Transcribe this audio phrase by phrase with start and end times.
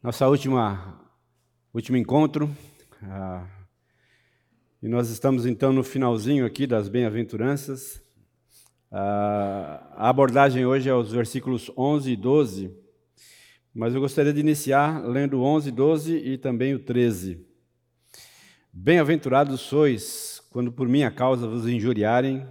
[0.00, 0.96] nossa última
[1.74, 2.48] último encontro.
[3.02, 3.44] Ah,
[4.80, 8.00] e nós estamos então no finalzinho aqui das bem-aventuranças.
[8.92, 12.70] Ah, a abordagem hoje é os versículos 11 e 12,
[13.74, 17.44] mas eu gostaria de iniciar lendo 11, 12 e também o 13.
[18.72, 22.46] Bem-aventurados sois quando por minha causa vos injuriarem,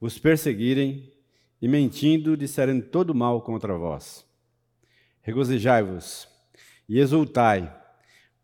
[0.00, 1.12] vos perseguirem
[1.60, 4.26] e mentindo disserem todo mal contra vós.
[5.20, 6.31] Regozijai-vos
[6.88, 7.74] e exultai,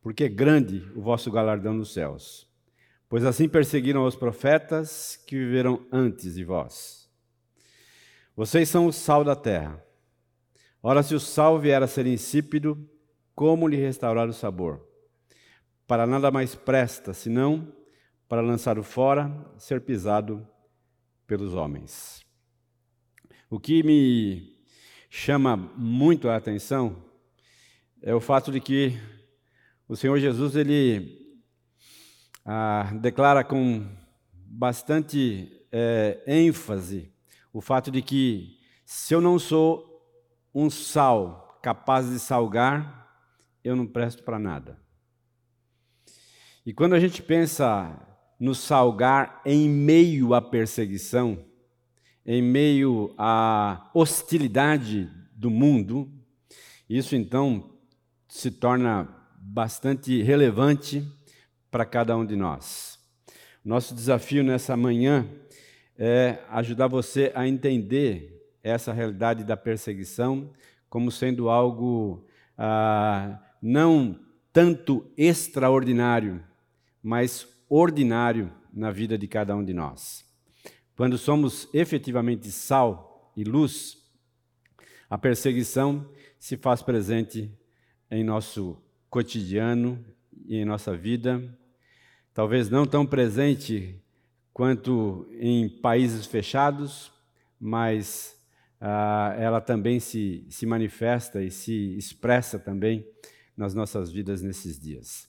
[0.00, 2.48] porque é grande o vosso galardão nos céus.
[3.08, 7.08] Pois assim perseguiram os profetas que viveram antes de vós.
[8.36, 9.82] Vocês são o sal da terra.
[10.82, 12.88] Ora, se o sal vier a ser insípido,
[13.34, 14.86] como lhe restaurar o sabor?
[15.86, 17.72] Para nada mais presta, senão
[18.28, 20.46] para lançar o fora, ser pisado
[21.26, 22.22] pelos homens.
[23.48, 24.58] O que me
[25.08, 27.07] chama muito a atenção
[28.02, 28.96] é o fato de que
[29.88, 31.36] o Senhor Jesus ele
[32.44, 33.86] ah, declara com
[34.30, 37.12] bastante é, ênfase
[37.52, 39.84] o fato de que se eu não sou
[40.54, 43.08] um sal capaz de salgar,
[43.64, 44.80] eu não presto para nada.
[46.64, 48.00] E quando a gente pensa
[48.38, 51.44] no salgar em meio à perseguição,
[52.24, 56.12] em meio à hostilidade do mundo,
[56.88, 57.77] isso então
[58.28, 59.08] se torna
[59.40, 61.02] bastante relevante
[61.70, 62.98] para cada um de nós.
[63.64, 65.26] Nosso desafio nessa manhã
[65.96, 70.52] é ajudar você a entender essa realidade da perseguição
[70.88, 72.26] como sendo algo
[72.56, 74.18] ah, não
[74.52, 76.42] tanto extraordinário,
[77.02, 80.24] mas ordinário na vida de cada um de nós.
[80.96, 83.96] Quando somos efetivamente sal e luz,
[85.08, 87.50] a perseguição se faz presente
[88.10, 88.76] em nosso
[89.10, 90.04] cotidiano
[90.46, 91.42] e em nossa vida,
[92.32, 94.00] talvez não tão presente
[94.52, 97.12] quanto em países fechados,
[97.60, 98.36] mas
[98.80, 103.06] ah, ela também se, se manifesta e se expressa também
[103.56, 105.28] nas nossas vidas nesses dias.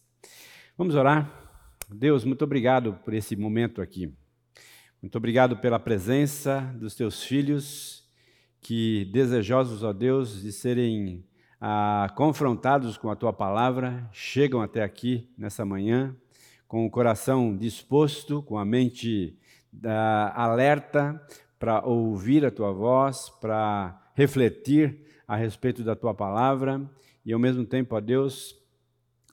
[0.77, 1.49] Vamos orar?
[1.89, 4.13] Deus, muito obrigado por esse momento aqui.
[5.01, 8.07] Muito obrigado pela presença dos teus filhos,
[8.61, 11.25] que desejosos, ó Deus, de serem
[11.59, 16.15] ah, confrontados com a tua palavra, chegam até aqui nessa manhã,
[16.67, 19.37] com o coração disposto, com a mente
[19.83, 21.21] ah, alerta
[21.57, 26.81] para ouvir a tua voz, para refletir a respeito da tua palavra
[27.25, 28.55] e, ao mesmo tempo, a Deus,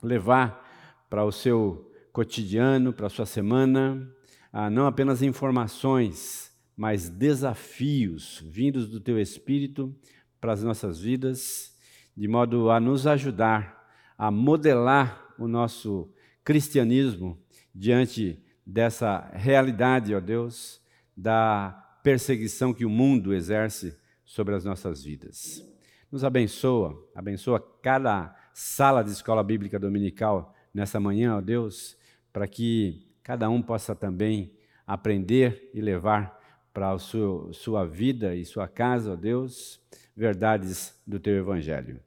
[0.02, 0.66] levar
[1.08, 4.10] para o seu cotidiano, para a sua semana,
[4.52, 9.94] ah, não apenas informações, mas desafios vindos do teu Espírito
[10.40, 11.75] para as nossas vidas
[12.16, 13.76] de modo a nos ajudar
[14.18, 16.10] a modelar o nosso
[16.44, 17.38] cristianismo
[17.74, 20.80] diante dessa realidade, ó Deus,
[21.16, 25.64] da perseguição que o mundo exerce sobre as nossas vidas.
[26.10, 31.96] Nos abençoa, abençoa cada sala de escola bíblica dominical nessa manhã, ó Deus,
[32.32, 34.52] para que cada um possa também
[34.86, 36.38] aprender e levar
[36.72, 39.80] para a sua, vida e sua casa, ó Deus,
[40.16, 42.05] verdades do teu evangelho.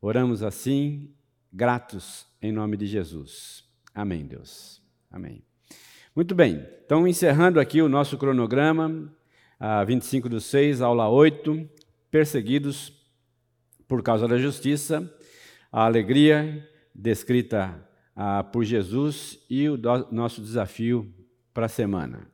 [0.00, 1.10] Oramos assim,
[1.52, 3.64] gratos em nome de Jesus.
[3.92, 4.80] Amém, Deus.
[5.10, 5.42] Amém.
[6.14, 9.12] Muito bem, então encerrando aqui o nosso cronograma,
[9.58, 11.68] a 25 do 6, aula 8,
[12.12, 12.92] perseguidos
[13.88, 15.12] por causa da justiça,
[15.72, 16.64] a alegria
[16.94, 19.76] descrita ah, por Jesus e o
[20.12, 21.12] nosso desafio
[21.52, 22.28] para a semana.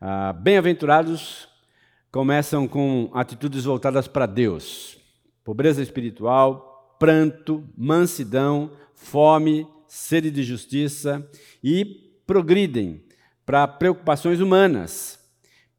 [0.00, 1.48] Ah, Bem-aventurados
[2.10, 5.01] começam com atitudes voltadas para Deus
[5.44, 11.28] pobreza espiritual, pranto, mansidão, fome, sede de justiça
[11.62, 11.84] e
[12.26, 13.02] progridem
[13.44, 15.18] para preocupações humanas,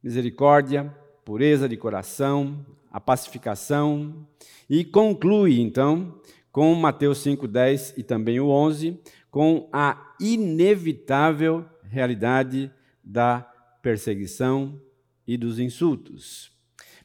[0.04, 0.94] misericórdia,
[1.24, 4.28] pureza de coração, a pacificação
[4.70, 9.00] e conclui então com Mateus 5:10 e também o 11
[9.32, 12.72] com a inevitável realidade
[13.04, 13.42] da
[13.82, 14.80] perseguição
[15.28, 16.52] e dos insultos.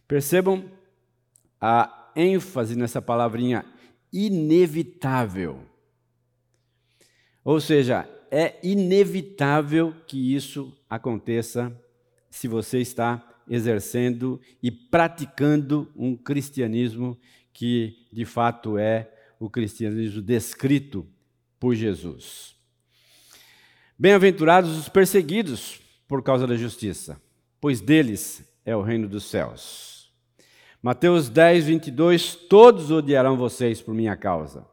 [0.06, 0.64] Percebam
[1.61, 3.64] a ênfase nessa palavrinha
[4.12, 5.60] inevitável.
[7.44, 11.72] Ou seja, é inevitável que isso aconteça
[12.28, 17.18] se você está exercendo e praticando um cristianismo
[17.52, 19.10] que de fato é
[19.40, 21.06] o cristianismo descrito
[21.58, 22.54] por Jesus.
[23.98, 27.20] Bem-aventurados os perseguidos por causa da justiça,
[27.60, 29.97] pois deles é o reino dos céus.
[30.80, 34.64] Mateus 10, 22: Todos odiarão vocês por minha causa,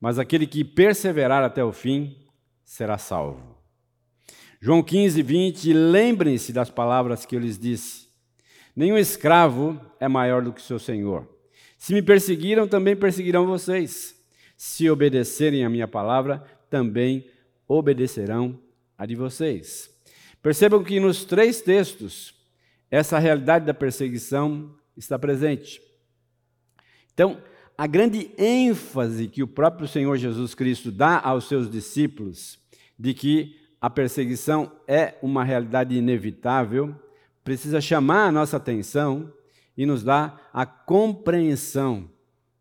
[0.00, 2.16] mas aquele que perseverar até o fim
[2.64, 3.58] será salvo.
[4.60, 8.08] João 15, 20, lembrem-se das palavras que eu lhes disse.
[8.74, 11.28] Nenhum escravo é maior do que seu senhor.
[11.76, 14.16] Se me perseguiram, também perseguirão vocês.
[14.56, 17.28] Se obedecerem a minha palavra, também
[17.68, 18.58] obedecerão
[18.96, 19.90] a de vocês.
[20.40, 22.34] Percebam que nos três textos,
[22.90, 25.80] essa realidade da perseguição está presente.
[27.12, 27.42] Então,
[27.76, 32.58] a grande ênfase que o próprio Senhor Jesus Cristo dá aos seus discípulos
[32.98, 36.94] de que a perseguição é uma realidade inevitável,
[37.42, 39.32] precisa chamar a nossa atenção
[39.76, 42.08] e nos dar a compreensão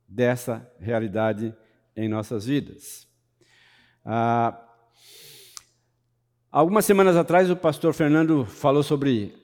[0.07, 1.53] dessa realidade
[1.95, 3.07] em nossas vidas.
[4.03, 4.59] Ah,
[6.51, 9.35] algumas semanas atrás, o pastor Fernando falou sobre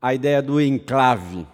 [0.00, 1.46] a ideia do enclave,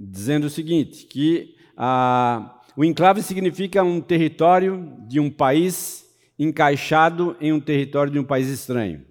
[0.00, 6.08] dizendo o seguinte: que ah, o enclave significa um território de um país
[6.38, 9.04] encaixado em um território de um país estranho.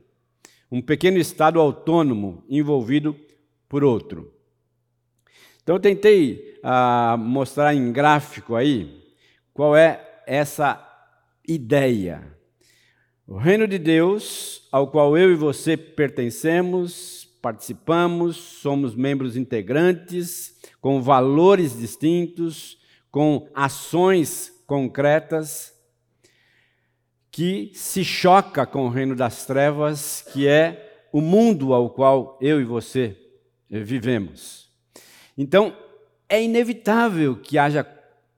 [0.72, 3.16] Um pequeno estado autônomo envolvido
[3.68, 4.34] por outro.
[5.62, 9.04] Então eu tentei ah, mostrar em gráfico aí
[9.54, 10.84] qual é essa
[11.48, 12.36] ideia.
[13.28, 21.02] O reino de Deus, ao qual eu e você pertencemos, participamos, somos membros integrantes, com
[21.02, 22.78] valores distintos,
[23.12, 25.74] com ações concretas,
[27.32, 32.62] que se choca com o reino das trevas, que é o mundo ao qual eu
[32.62, 33.18] e você
[33.70, 34.70] vivemos.
[35.38, 35.76] Então,
[36.28, 37.88] é inevitável que haja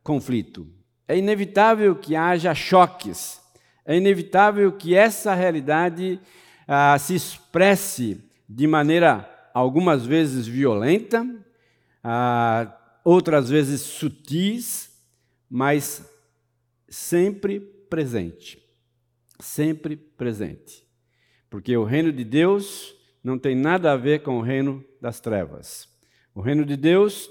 [0.04, 0.68] conflito,
[1.08, 3.42] é inevitável que haja choques,
[3.86, 6.20] é inevitável que essa realidade
[6.68, 11.26] ah, se expresse de maneira algumas vezes violenta,
[12.04, 14.92] ah, outras vezes sutis,
[15.50, 16.10] mas
[16.88, 17.60] sempre
[17.90, 18.62] presente
[19.42, 20.86] sempre presente.
[21.50, 25.90] Porque o reino de Deus não tem nada a ver com o reino das trevas.
[26.34, 27.30] O reino de Deus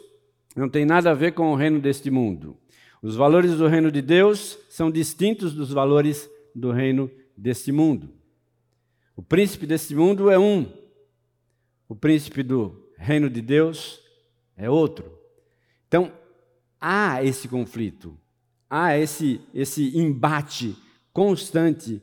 [0.54, 2.56] não tem nada a ver com o reino deste mundo.
[3.02, 8.10] Os valores do reino de Deus são distintos dos valores do reino deste mundo.
[9.16, 10.70] O príncipe deste mundo é um,
[11.90, 14.00] o príncipe do reino de Deus
[14.56, 15.18] é outro.
[15.88, 16.12] Então,
[16.80, 18.16] há esse conflito,
[18.70, 20.76] há esse, esse embate
[21.12, 22.00] constante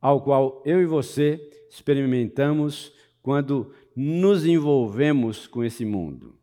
[0.00, 6.38] ao qual eu e você experimentamos quando nos envolvemos com esse mundo,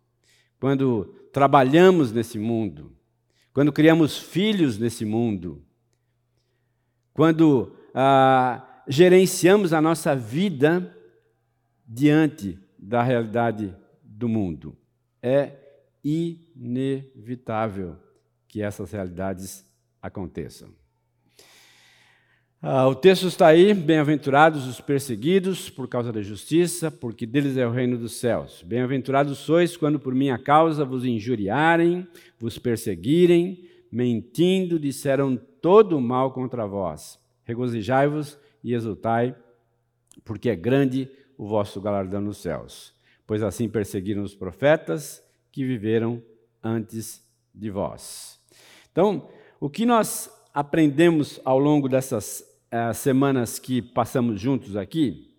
[0.60, 2.92] quando trabalhamos nesse mundo,
[3.54, 5.64] quando criamos filhos nesse mundo,
[7.14, 10.94] quando ah, gerenciamos a nossa vida
[11.88, 14.76] diante da realidade do mundo.
[15.22, 15.56] É
[16.04, 17.96] inevitável
[18.48, 19.64] que essas realidades
[20.02, 20.70] aconteçam.
[22.60, 27.66] Ah, o texto está aí: bem-aventurados os perseguidos por causa da justiça, porque deles é
[27.66, 28.64] o reino dos céus.
[28.64, 32.08] Bem-aventurados sois quando por minha causa vos injuriarem,
[32.40, 37.20] vos perseguirem, mentindo, disseram todo o mal contra vós.
[37.46, 39.36] Regozijai-vos e exultai,
[40.24, 41.10] porque é grande
[41.42, 42.94] o vosso galardão nos céus.
[43.26, 46.22] Pois assim perseguiram os profetas que viveram
[46.64, 47.20] antes
[47.52, 48.40] de vós.
[48.92, 49.28] Então,
[49.60, 52.42] o que nós aprendemos ao longo dessas
[52.72, 55.34] uh, semanas que passamos juntos aqui,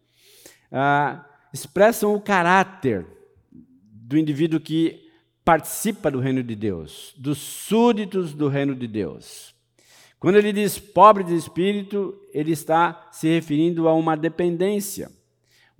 [0.72, 3.06] uh, expressam o caráter
[3.52, 5.08] do indivíduo que
[5.44, 9.54] participa do reino de Deus, dos súditos do reino de Deus.
[10.18, 15.08] Quando ele diz pobre de espírito, ele está se referindo a uma dependência,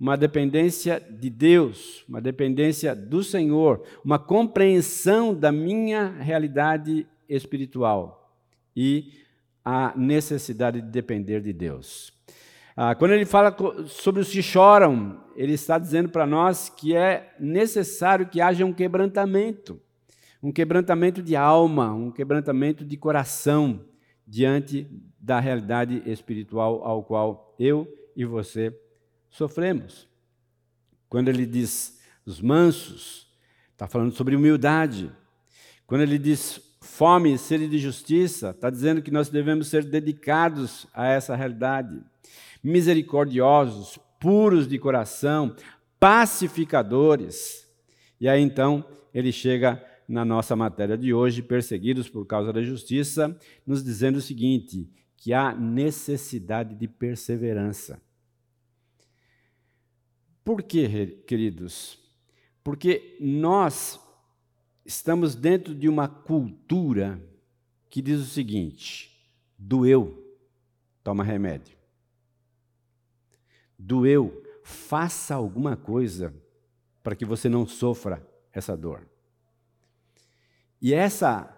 [0.03, 8.37] uma dependência de Deus, uma dependência do Senhor, uma compreensão da minha realidade espiritual
[8.75, 9.13] e
[9.63, 12.11] a necessidade de depender de Deus.
[12.75, 13.55] Ah, quando ele fala
[13.87, 18.73] sobre os que choram, ele está dizendo para nós que é necessário que haja um
[18.73, 19.79] quebrantamento,
[20.43, 23.85] um quebrantamento de alma, um quebrantamento de coração
[24.27, 24.85] diante
[25.17, 28.77] da realidade espiritual ao qual eu e você
[29.33, 30.07] sofremos.
[31.09, 33.27] Quando ele diz os mansos,
[33.71, 35.11] está falando sobre humildade.
[35.85, 41.07] Quando ele diz fome, sede de justiça, está dizendo que nós devemos ser dedicados a
[41.07, 41.99] essa realidade.
[42.63, 45.55] Misericordiosos, puros de coração,
[45.99, 47.67] pacificadores.
[48.21, 53.35] E aí então ele chega na nossa matéria de hoje, perseguidos por causa da justiça,
[53.65, 57.99] nos dizendo o seguinte: que há necessidade de perseverança.
[60.43, 61.99] Por quê, queridos?
[62.63, 63.99] Porque nós
[64.85, 67.21] estamos dentro de uma cultura
[67.89, 70.21] que diz o seguinte: Doeu,
[71.03, 71.77] toma remédio.
[73.77, 76.33] Doeu, faça alguma coisa
[77.01, 79.07] para que você não sofra essa dor.
[80.81, 81.49] E essa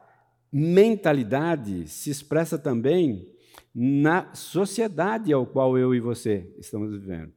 [0.52, 3.32] mentalidade se expressa também
[3.74, 7.34] na sociedade ao qual eu e você estamos vivendo.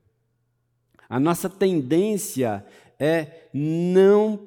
[1.08, 2.64] A nossa tendência
[2.98, 4.46] é não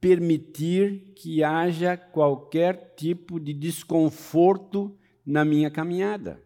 [0.00, 4.96] permitir que haja qualquer tipo de desconforto
[5.26, 6.42] na minha caminhada.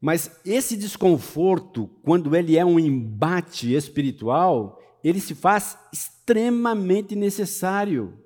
[0.00, 8.18] Mas esse desconforto, quando ele é um embate espiritual, ele se faz extremamente necessário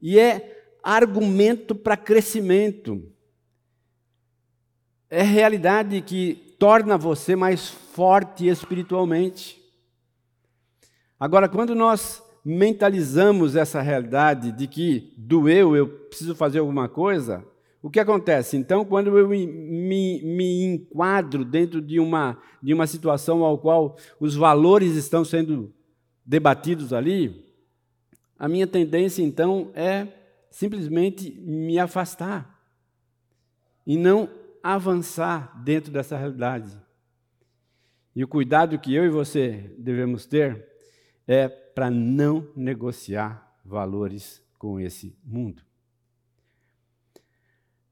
[0.00, 3.12] e é argumento para crescimento.
[5.10, 9.62] É realidade que torna você mais forte espiritualmente.
[11.18, 17.44] Agora, quando nós mentalizamos essa realidade de que doeu, eu preciso fazer alguma coisa,
[17.82, 18.56] o que acontece?
[18.56, 24.34] Então, quando eu me, me, enquadro dentro de uma, de uma situação ao qual os
[24.34, 25.72] valores estão sendo
[26.24, 27.44] debatidos ali,
[28.38, 30.08] a minha tendência então é
[30.50, 32.58] simplesmente me afastar
[33.86, 34.28] e não
[34.62, 36.78] avançar dentro dessa realidade.
[38.14, 40.66] E o cuidado que eu e você devemos ter
[41.26, 45.62] é para não negociar valores com esse mundo.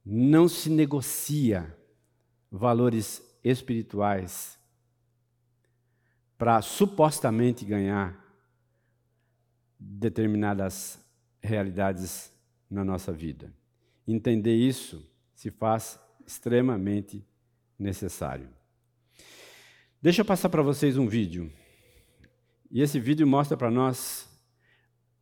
[0.05, 1.77] Não se negocia
[2.51, 4.59] valores espirituais
[6.39, 8.25] para supostamente ganhar
[9.79, 10.99] determinadas
[11.41, 12.33] realidades
[12.69, 13.53] na nossa vida.
[14.07, 17.25] Entender isso se faz extremamente
[17.79, 18.49] necessário.
[20.03, 21.53] Deixa eu passar para vocês um vídeo.
[22.71, 24.29] E esse vídeo mostra para nós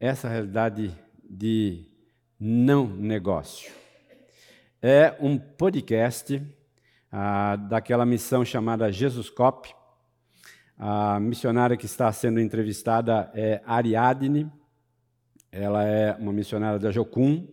[0.01, 1.87] essa realidade de
[2.39, 3.71] não negócio.
[4.83, 6.43] É um podcast
[7.11, 9.75] ah, daquela missão chamada Jesus Cop.
[10.77, 14.51] A missionária que está sendo entrevistada é Ariadne.
[15.51, 17.47] Ela é uma missionária da Jocum,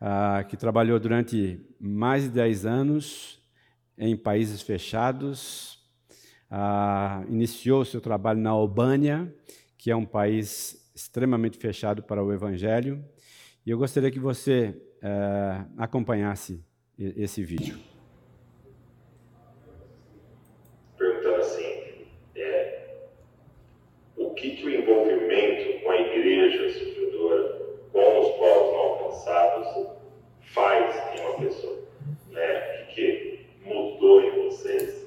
[0.00, 3.40] ah, que trabalhou durante mais de 10 anos
[3.98, 5.78] em países fechados.
[6.50, 9.34] Ah, iniciou seu trabalho na Albânia,
[9.76, 13.04] que é um país extremamente fechado para o Evangelho.
[13.64, 16.62] E eu gostaria que você uh, acompanhasse
[16.98, 17.78] esse vídeo.
[20.96, 22.84] Perguntando assim, é,
[24.16, 27.60] o que, que o envolvimento com a igreja sofredora,
[27.92, 29.88] com os povos não alcançados,
[30.54, 31.78] faz em uma pessoa?
[32.30, 32.82] Né?
[32.82, 35.06] O que, que mudou em vocês?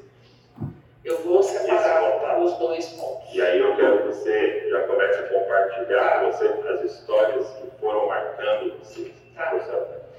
[1.04, 3.34] Eu vou separar os dois pontos.
[3.34, 7.80] E aí eu quero que você já comece a compartilhar com você as histórias que
[7.80, 9.58] foram marcando você Tá?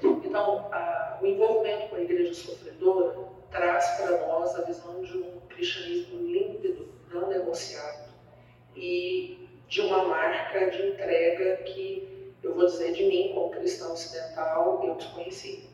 [0.01, 3.15] Então, a, o envolvimento com a igreja sofredora
[3.51, 8.09] traz para nós a visão de um cristianismo límpido, não negociado,
[8.75, 14.81] e de uma marca de entrega que, eu vou dizer de mim, como cristão ocidental,
[14.83, 15.69] eu desconheci.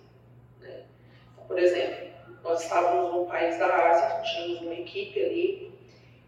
[0.60, 0.84] Né?
[1.32, 2.08] Então, por exemplo,
[2.44, 5.72] nós estávamos num país da Ásia, tínhamos uma equipe ali,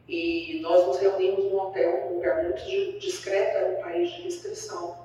[0.07, 4.97] e nós nos reunimos num hotel, um lugar muito discreto, era um país de restrição.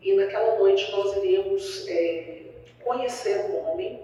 [0.00, 2.42] E naquela noite nós iríamos é,
[2.82, 4.02] conhecer um homem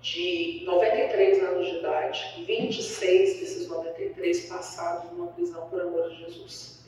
[0.00, 6.82] de 93 anos de idade, 26 desses 93 passados numa prisão por amor de Jesus.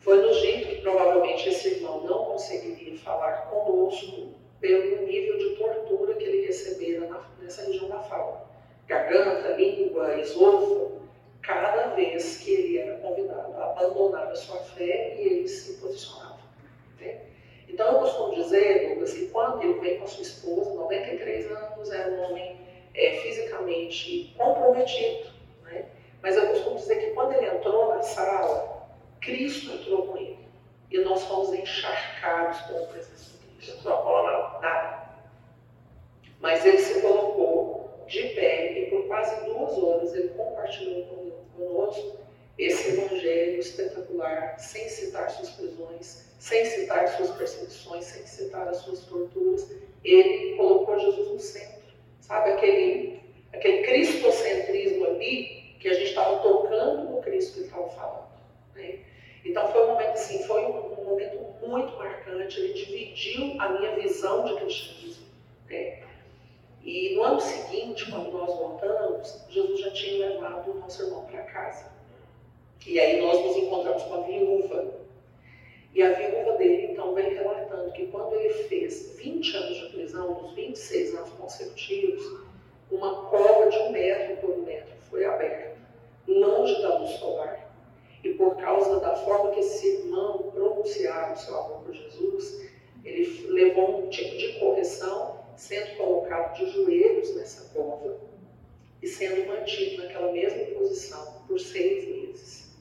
[0.00, 4.29] Foi nos dito que provavelmente esse irmão não conseguiria falar conosco
[4.60, 8.48] pelo nível de tortura que ele recebera na, nessa região da fala.
[8.86, 11.00] Garganta, língua, esôfago,
[11.42, 16.40] cada vez que ele era convidado a abandonar a sua fé e ele se posicionava.
[17.00, 17.20] Né?
[17.68, 21.90] Então, eu costumo dizer, Douglas, que quando ele veio com a sua esposa, 93 anos,
[21.90, 22.60] era um homem
[22.94, 25.30] é, fisicamente comprometido.
[25.64, 25.86] Né?
[26.20, 28.88] Mas eu costumo dizer que quando ele entrou na sala,
[29.20, 30.38] Cristo entrou com ele.
[30.90, 33.29] E nós fomos encharcados com a presença
[33.82, 35.10] falou nada.
[36.40, 41.04] Mas ele se colocou de pé e por quase duas horas ele compartilhou
[41.56, 42.18] conosco
[42.58, 49.00] esse evangelho espetacular, sem citar suas prisões, sem citar suas perseguições, sem citar as suas
[49.06, 49.70] torturas,
[50.04, 51.80] ele colocou Jesus no centro.
[52.20, 53.20] Sabe aquele,
[53.52, 58.28] aquele cristocentrismo ali que a gente estava tocando no Cristo que estava falando.
[58.74, 59.00] Né?
[59.44, 62.60] Então foi um momento assim, foi um, momento muito marcante.
[62.60, 65.26] Ele dividiu a minha visão de cristianismo.
[65.68, 66.02] Né?
[66.82, 71.42] E no ano seguinte, quando nós voltamos, Jesus já tinha levado o nosso irmão para
[71.42, 71.90] casa.
[72.86, 74.94] E aí nós nos encontramos com a viúva
[75.94, 80.40] E a viúva dele, então, vem relatando que quando ele fez 20 anos de prisão,
[80.40, 82.48] nos 26 anos consecutivos,
[82.90, 85.76] uma cova de um metro por um metro foi aberta,
[86.26, 87.69] longe da luz solar.
[88.22, 92.70] E por causa da forma que esse irmão pronunciava o seu amor por Jesus,
[93.04, 98.18] ele levou um tipo de correção, sendo colocado de joelhos nessa cova
[99.02, 102.76] e sendo mantido naquela mesma posição por seis meses.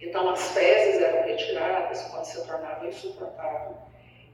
[0.00, 3.76] Então as fezes eram retiradas quando se tornava insuportável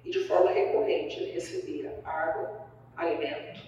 [0.05, 3.61] e de forma recorrente ele recebia água, alimento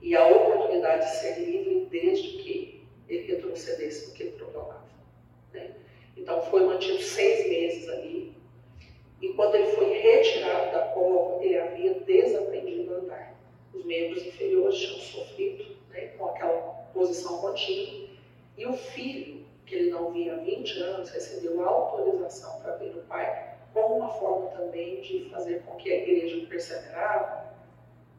[0.00, 4.84] e a oportunidade de ser livre desde que ele retrocedesse no que ele proclamava.
[5.52, 5.70] Né?
[6.16, 8.40] Então foi mantido seis meses ali
[9.20, 13.34] e quando ele foi retirado da cova, ele havia desaprendido a andar.
[13.74, 16.56] Os membros inferiores tinham sofrido né, com aquela
[16.94, 18.08] posição contínua.
[18.56, 23.02] E o filho, que ele não via há 20 anos, recebeu autorização para ver o
[23.02, 27.54] pai, como uma forma também de fazer com que a igreja perseverava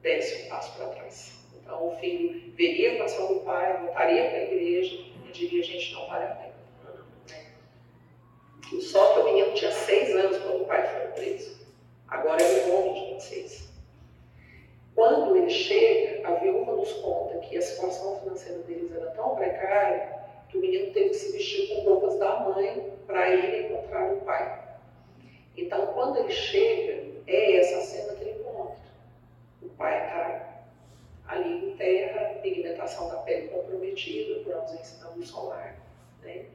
[0.01, 1.33] desse um passo para trás.
[1.59, 4.95] Então o filho veria a passar do pai, voltaria para a igreja
[5.27, 6.50] e diria: gente não vale a pena.
[8.79, 11.59] Só que o menino tinha seis anos quando o pai foi preso.
[12.07, 13.71] Agora é um homem de 26.
[14.95, 20.21] Quando ele chega, a viúva nos conta que a situação financeira deles era tão precária
[20.49, 24.17] que o menino teve que se vestir com roupas da mãe para ir encontrar o
[24.21, 24.61] pai.
[25.55, 28.75] Então, quando ele chega, é essa cena que ele encontra.
[29.61, 30.63] O pai está
[31.27, 35.77] ali em terra, pigmentação da pele comprometida por ausência da luz solar.
[36.21, 36.45] Né?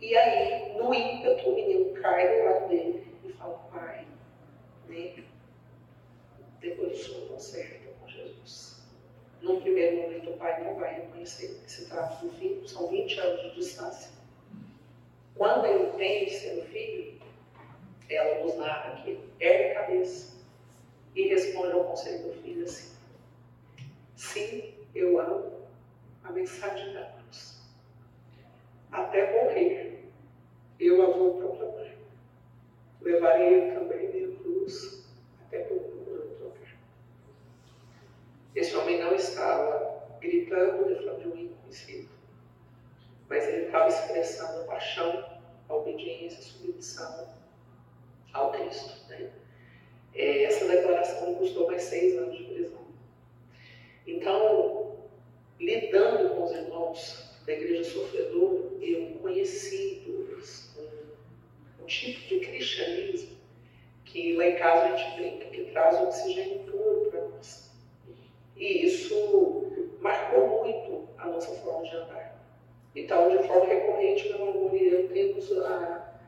[0.00, 4.06] E aí, no ímpeto, o menino cai do lado dele e fala, pai,
[4.88, 5.24] né?
[6.60, 8.82] depois o conserta com Jesus.
[9.42, 13.18] Num primeiro momento, o pai não vai reconhecer que se trata do filho, são 20
[13.20, 14.10] anos de distância.
[15.34, 17.20] Quando ele entende ser o filho,
[18.08, 20.38] ela nos narra que ergue a cabeça
[21.14, 22.96] e responde ao conselho do filho assim:
[24.16, 25.66] Sim, eu amo
[26.24, 27.19] a mensagem cruz.
[28.92, 29.90] Até morrer
[30.80, 31.90] eu a vou proclamar.
[33.02, 35.06] Levarei também minha cruz
[35.42, 36.78] até por lugar.
[38.54, 42.08] Esse homem não estava gritando de um inconhecido,
[43.28, 45.24] mas ele estava expressando paixão,
[45.68, 47.28] obediência, submissão
[48.32, 49.08] ao Cristo.
[49.08, 49.30] Né?
[50.14, 52.80] É, essa declaração custou mais seis anos de prisão.
[54.06, 54.96] Então,
[55.58, 60.70] lidando com os irmãos da igreja sofredora, eu conheci dores,
[61.86, 63.40] tipo de cristianismo
[64.04, 67.72] que lá em casa a gente brinca, que traz oxigênio puro para nós.
[68.56, 72.40] E isso marcou muito a nossa forma de andar.
[72.94, 76.20] Então, de forma recorrente, meu amor eu temos a,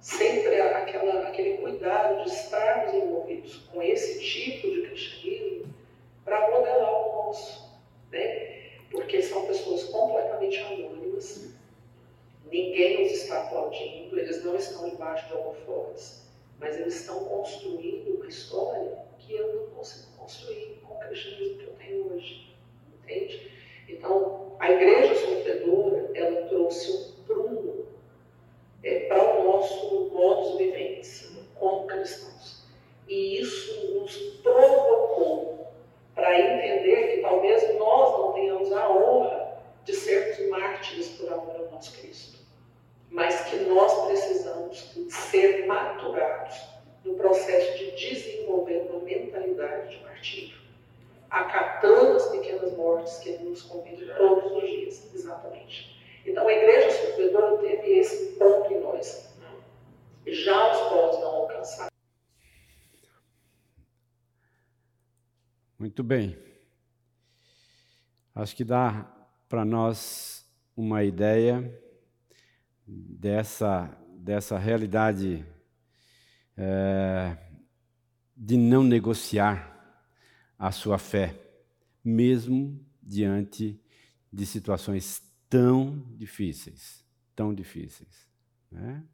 [0.00, 5.74] sempre aquela, aquele cuidado de estarmos envolvidos com esse tipo de cristianismo
[6.24, 7.80] para modelar o nosso.
[8.10, 8.57] Né?
[8.90, 11.48] Porque são pessoas completamente anônimas,
[12.50, 16.22] Ninguém os está aplaudindo, eles não estão embaixo de holofotes,
[16.58, 21.64] mas eles estão construindo uma história que eu não consigo construir com o cristianismo que
[21.64, 22.56] eu tenho hoje.
[23.02, 23.52] Entende?
[23.86, 27.86] Então, a igreja sofredora, ela trouxe um prumo
[28.82, 30.98] é, para o nosso modus vivendi
[31.54, 32.64] como cristãos.
[33.06, 35.57] E isso nos provocou
[36.18, 41.70] para entender que talvez nós não tenhamos a honra de sermos mártires por amor ao
[41.70, 42.38] nosso Cristo
[43.10, 46.56] mas que nós precisamos ser maturados
[47.04, 50.58] no processo de desenvolver uma mentalidade de martírio,
[51.30, 55.96] acatando as pequenas mortes que ele nos convida todos os dias, exatamente.
[56.26, 59.28] Então a igreja sofredora teve esse ponto em nós.
[60.26, 61.97] Já os povos não alcançaram.
[65.78, 66.36] Muito bem.
[68.34, 69.04] Acho que dá
[69.48, 70.44] para nós
[70.76, 71.72] uma ideia
[72.84, 73.86] dessa,
[74.16, 75.46] dessa realidade
[76.56, 77.38] é,
[78.36, 80.02] de não negociar
[80.58, 81.40] a sua fé,
[82.04, 83.80] mesmo diante
[84.32, 87.04] de situações tão difíceis,
[87.36, 88.28] tão difíceis.
[88.68, 89.04] Né?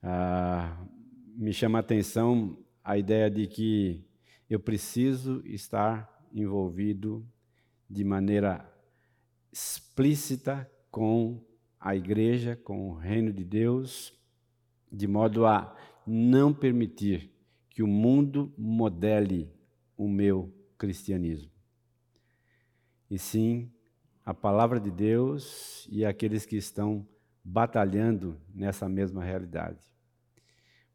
[0.00, 0.86] Ah,
[1.34, 4.11] me chama a atenção a ideia de que
[4.52, 7.26] eu preciso estar envolvido
[7.88, 8.70] de maneira
[9.50, 11.42] explícita com
[11.80, 14.12] a igreja, com o reino de Deus,
[14.92, 15.74] de modo a
[16.06, 17.32] não permitir
[17.70, 19.50] que o mundo modele
[19.96, 21.50] o meu cristianismo.
[23.10, 23.72] E sim,
[24.22, 27.08] a palavra de Deus e aqueles que estão
[27.42, 29.80] batalhando nessa mesma realidade.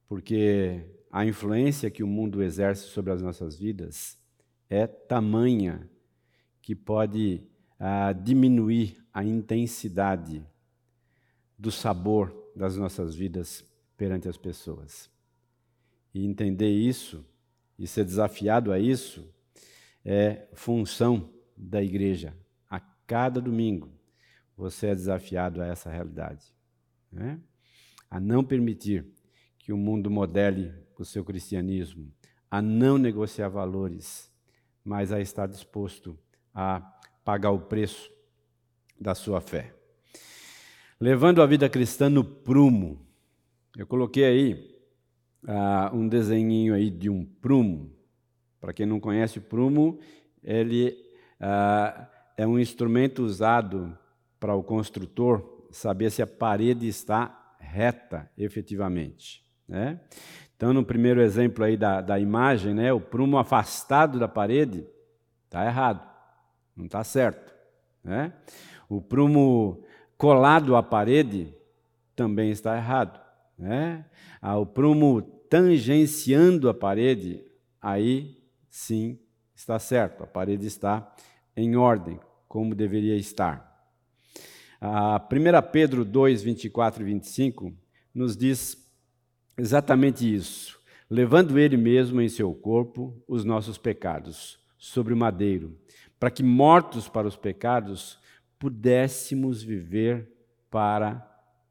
[0.07, 4.19] porque a influência que o mundo exerce sobre as nossas vidas
[4.69, 5.89] é tamanha
[6.61, 7.41] que pode
[7.79, 10.45] ah, diminuir a intensidade
[11.57, 13.65] do sabor das nossas vidas
[13.97, 15.09] perante as pessoas.
[16.13, 17.25] E entender isso
[17.79, 19.27] e ser desafiado a isso
[20.05, 22.37] é função da igreja.
[22.69, 23.89] A cada domingo
[24.55, 26.53] você é desafiado a essa realidade.
[27.11, 27.39] Né?
[28.07, 29.03] A não permitir
[29.57, 32.11] que o mundo modele o seu cristianismo,
[32.49, 34.31] a não negociar valores,
[34.83, 36.17] mas a estar disposto
[36.53, 36.79] a
[37.23, 38.09] pagar o preço
[38.99, 39.73] da sua fé.
[40.99, 43.05] Levando a vida cristã no prumo.
[43.77, 44.77] Eu coloquei aí
[45.43, 47.91] uh, um desenhinho aí de um prumo.
[48.59, 49.99] Para quem não conhece o prumo,
[50.43, 50.97] ele
[51.39, 53.97] uh, é um instrumento usado
[54.39, 59.43] para o construtor saber se a parede está reta efetivamente.
[59.67, 59.99] Né?
[60.57, 64.87] Então, no primeiro exemplo aí da, da imagem, né, o prumo afastado da parede
[65.45, 66.01] está errado,
[66.75, 67.53] não está certo.
[68.03, 68.33] Né?
[68.89, 69.83] O prumo
[70.17, 71.53] colado à parede
[72.15, 73.21] também está errado.
[73.55, 74.03] Né?
[74.41, 77.45] Ah, o prumo tangenciando a parede,
[77.79, 78.35] aí
[78.67, 79.19] sim
[79.55, 81.15] está certo, a parede está
[81.55, 83.67] em ordem, como deveria estar.
[84.81, 87.73] A 1 Pedro 2, 24 e 25
[88.13, 88.86] nos diz
[89.57, 95.77] exatamente isso, levando ele mesmo em seu corpo os nossos pecados sobre o madeiro,
[96.19, 98.19] para que, mortos para os pecados,
[98.59, 100.31] pudéssemos viver
[100.69, 101.25] para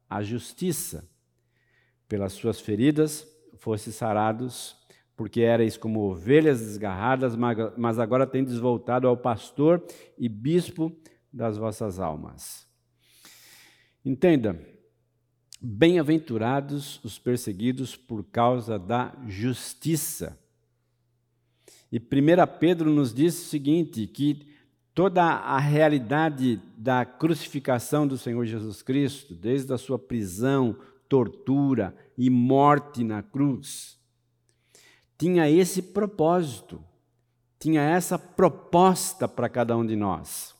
[0.09, 1.09] a justiça.
[2.07, 4.77] Pelas suas feridas fosse sarados,
[5.15, 9.83] porque erais como ovelhas desgarradas, mas agora tendes voltado ao pastor
[10.17, 10.95] e bispo
[11.33, 12.67] das vossas almas.
[14.05, 14.57] Entenda,
[15.59, 20.37] Bem-aventurados os perseguidos por causa da justiça.
[21.91, 22.01] E 1
[22.59, 24.45] Pedro nos diz o seguinte: que
[24.93, 30.75] toda a realidade da crucificação do Senhor Jesus Cristo, desde a sua prisão,
[31.09, 33.97] tortura e morte na cruz,
[35.17, 36.83] tinha esse propósito,
[37.59, 40.55] tinha essa proposta para cada um de nós.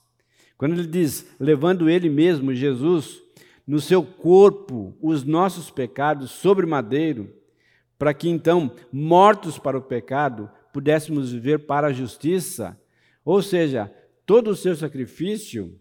[0.57, 3.21] Quando ele diz, levando ele mesmo, Jesus,
[3.67, 7.35] no seu corpo os nossos pecados sobre madeiro,
[7.99, 12.79] para que então, mortos para o pecado, pudéssemos viver para a justiça.
[13.25, 13.93] Ou seja,
[14.25, 15.77] todo o seu sacrifício,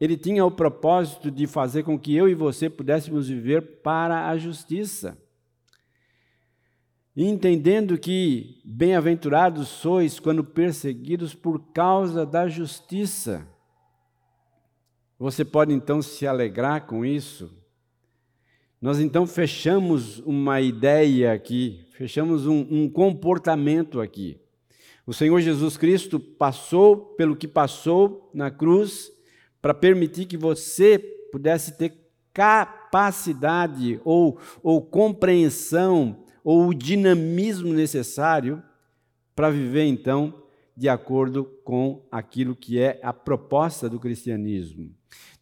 [0.00, 4.36] ele tinha o propósito de fazer com que eu e você pudéssemos viver para a
[4.36, 5.16] justiça.
[7.14, 13.46] Entendendo que bem-aventurados sois quando perseguidos por causa da justiça.
[15.20, 17.50] Você pode então se alegrar com isso.
[18.80, 24.40] Nós então fechamos uma ideia aqui, fechamos um, um comportamento aqui.
[25.06, 29.12] O Senhor Jesus Cristo passou pelo que passou na cruz
[29.60, 30.98] para permitir que você
[31.30, 31.92] pudesse ter
[32.32, 38.62] capacidade ou, ou compreensão ou o dinamismo necessário
[39.36, 40.42] para viver então
[40.74, 44.98] de acordo com aquilo que é a proposta do cristianismo.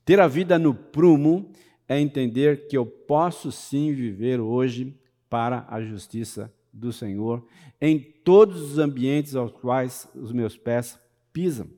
[0.08, 1.52] Ter a vida no prumo
[1.86, 7.46] é entender que eu posso sim viver hoje para a justiça do Senhor
[7.78, 10.98] em todos os ambientes aos quais os meus pés
[11.30, 11.68] pisam.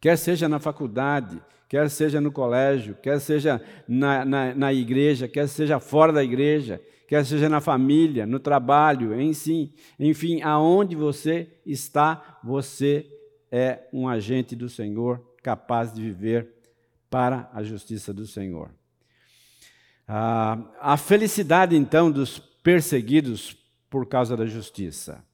[0.00, 5.46] Quer seja na faculdade, quer seja no colégio, quer seja na, na, na igreja, quer
[5.46, 11.52] seja fora da igreja, quer seja na família, no trabalho, em si, enfim, aonde você
[11.64, 13.06] está, você
[13.48, 16.55] é um agente do Senhor capaz de viver
[17.16, 18.68] para a justiça do Senhor.
[20.06, 23.56] Ah, a felicidade, então, dos perseguidos
[23.88, 25.24] por causa da justiça.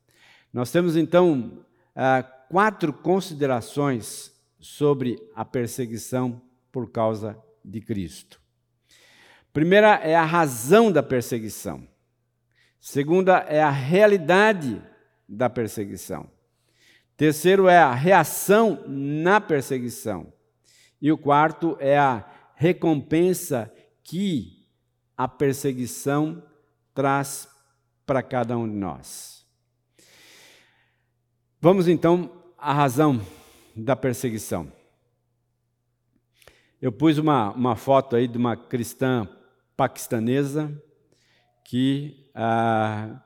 [0.52, 6.40] Nós temos, então, ah, quatro considerações sobre a perseguição
[6.70, 8.40] por causa de Cristo.
[9.52, 11.84] Primeira é a razão da perseguição.
[12.80, 14.80] Segunda é a realidade
[15.28, 16.30] da perseguição.
[17.16, 20.32] Terceiro é a reação na perseguição.
[21.02, 23.68] E o quarto é a recompensa
[24.04, 24.68] que
[25.16, 26.40] a perseguição
[26.94, 27.48] traz
[28.06, 29.44] para cada um de nós.
[31.60, 33.20] Vamos então à razão
[33.74, 34.70] da perseguição.
[36.80, 39.28] Eu pus uma, uma foto aí de uma cristã
[39.76, 40.70] paquistanesa
[41.64, 43.20] que ah,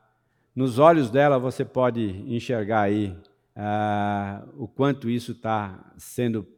[0.55, 3.15] nos olhos dela você pode enxergar aí
[3.55, 6.56] ah, o quanto isso está sendo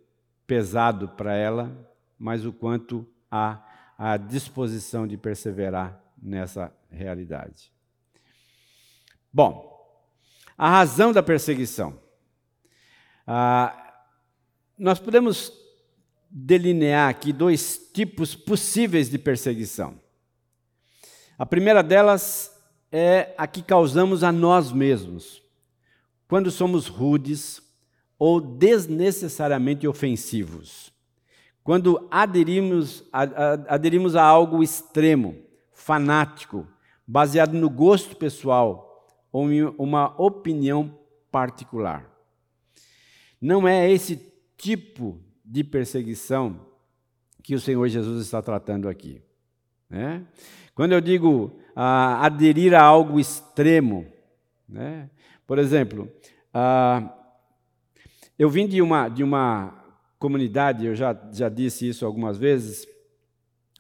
[0.49, 1.71] pesado para ela,
[2.19, 3.63] mas o quanto há
[3.99, 7.71] a disposição de perseverar nessa realidade.
[9.31, 9.69] Bom,
[10.57, 12.01] a razão da perseguição.
[13.27, 14.03] Ah,
[14.79, 15.53] nós podemos
[16.31, 20.01] delinear aqui dois tipos possíveis de perseguição.
[21.39, 22.59] A primeira delas
[22.91, 25.43] é a que causamos a nós mesmos,
[26.27, 27.68] quando somos rudes
[28.19, 30.93] ou desnecessariamente ofensivos,
[31.63, 33.05] quando aderimos,
[33.69, 35.37] aderimos a algo extremo,
[35.73, 36.67] fanático,
[37.07, 40.99] baseado no gosto pessoal ou em uma opinião
[41.31, 42.11] particular.
[43.41, 44.21] Não é esse
[44.57, 46.61] tipo de perseguição
[47.43, 49.23] que o Senhor Jesus está tratando aqui.
[49.89, 50.23] Né?
[50.75, 54.07] Quando eu digo ah, aderir a algo extremo,
[54.69, 55.09] né?
[55.47, 56.11] por exemplo,
[56.53, 57.15] ah,
[58.38, 59.74] eu vim de uma, de uma
[60.18, 62.87] comunidade, eu já, já disse isso algumas vezes,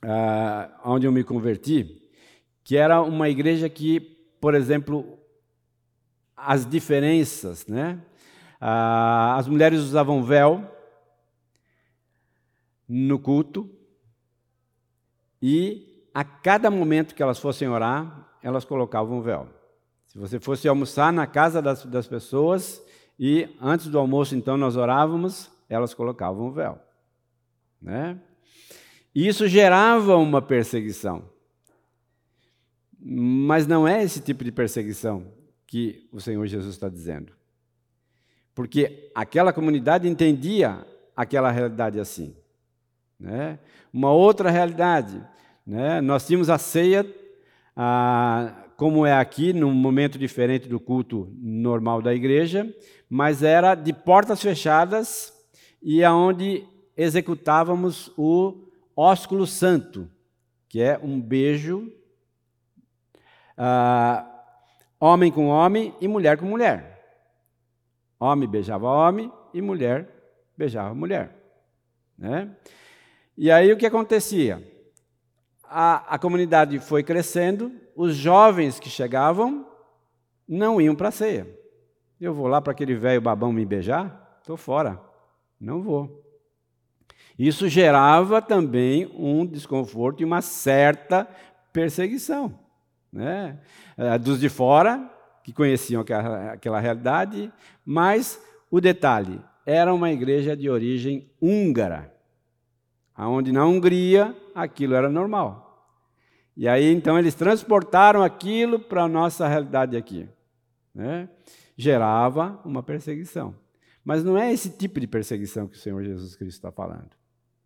[0.02, 2.02] ah, onde eu me converti,
[2.64, 4.00] que era uma igreja que,
[4.40, 5.18] por exemplo,
[6.36, 8.00] as diferenças, né?
[8.60, 10.68] Ah, as mulheres usavam véu,
[12.88, 13.70] no culto
[15.42, 19.46] e a cada momento que elas fossem orar, elas colocavam véu.
[20.06, 22.82] Se você fosse almoçar na casa das, das pessoas
[23.18, 26.78] e antes do almoço, então, nós orávamos, elas colocavam um véu.
[27.82, 28.18] Né?
[29.14, 31.28] E isso gerava uma perseguição.
[33.00, 35.26] Mas não é esse tipo de perseguição
[35.66, 37.32] que o Senhor Jesus está dizendo.
[38.54, 42.36] Porque aquela comunidade entendia aquela realidade assim.
[43.18, 43.58] Né?
[43.92, 45.20] Uma outra realidade,
[45.66, 46.00] né?
[46.00, 47.06] nós tínhamos a ceia,
[47.76, 52.72] ah, como é aqui, num momento diferente do culto normal da igreja,
[53.10, 55.34] mas era de portas fechadas
[55.82, 56.64] e aonde
[56.96, 60.08] executávamos o ósculo santo,
[60.68, 61.92] que é um beijo
[63.56, 64.24] ah,
[65.00, 67.04] homem com homem e mulher com mulher.
[68.20, 70.08] Homem beijava homem e mulher
[70.56, 71.34] beijava mulher.
[72.16, 72.48] Né?
[73.36, 74.62] E aí o que acontecia?
[75.70, 79.66] A, a comunidade foi crescendo, os jovens que chegavam
[80.48, 81.46] não iam para a ceia.
[82.20, 84.38] Eu vou lá para aquele velho babão me beijar?
[84.40, 85.00] Estou fora.
[85.60, 86.24] Não vou.
[87.38, 91.28] Isso gerava também um desconforto e uma certa
[91.72, 92.58] perseguição.
[93.12, 93.58] Né?
[93.96, 95.08] Eh, dos de fora,
[95.44, 97.52] que conheciam aquela, aquela realidade,
[97.84, 102.17] mas o detalhe: era uma igreja de origem húngara
[103.18, 105.92] aonde na Hungria aquilo era normal.
[106.56, 110.28] E aí então eles transportaram aquilo para a nossa realidade aqui.
[110.94, 111.28] Né?
[111.76, 113.56] Gerava uma perseguição.
[114.04, 117.10] Mas não é esse tipo de perseguição que o Senhor Jesus Cristo está falando.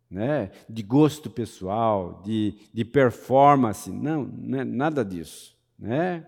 [0.09, 0.49] Né?
[0.67, 3.91] De gosto pessoal, de, de performance.
[3.91, 5.55] Não, não é nada disso.
[5.77, 6.25] Né?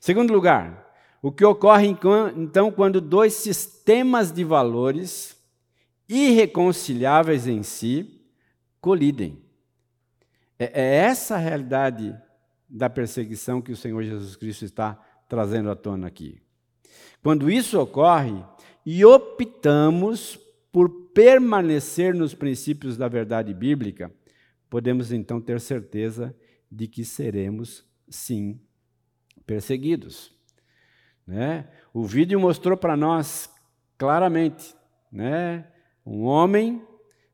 [0.00, 1.88] Segundo lugar, o que ocorre
[2.36, 5.36] então quando dois sistemas de valores
[6.08, 8.19] irreconciliáveis em si
[8.80, 9.42] colidem.
[10.58, 12.16] É, é essa a realidade
[12.68, 14.94] da perseguição que o Senhor Jesus Cristo está
[15.28, 16.40] trazendo à tona aqui.
[17.22, 18.44] Quando isso ocorre
[18.84, 20.38] e optamos
[20.72, 24.12] por permanecer nos princípios da verdade bíblica,
[24.68, 26.34] podemos então ter certeza
[26.70, 28.60] de que seremos, sim,
[29.44, 30.32] perseguidos.
[31.26, 31.68] Né?
[31.92, 33.50] O vídeo mostrou para nós
[33.98, 34.74] claramente
[35.10, 35.66] né?
[36.06, 36.82] um homem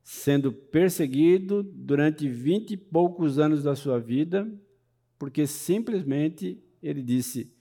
[0.09, 4.49] sendo perseguido durante vinte e poucos anos da sua vida,
[5.19, 7.53] porque simplesmente ele disse: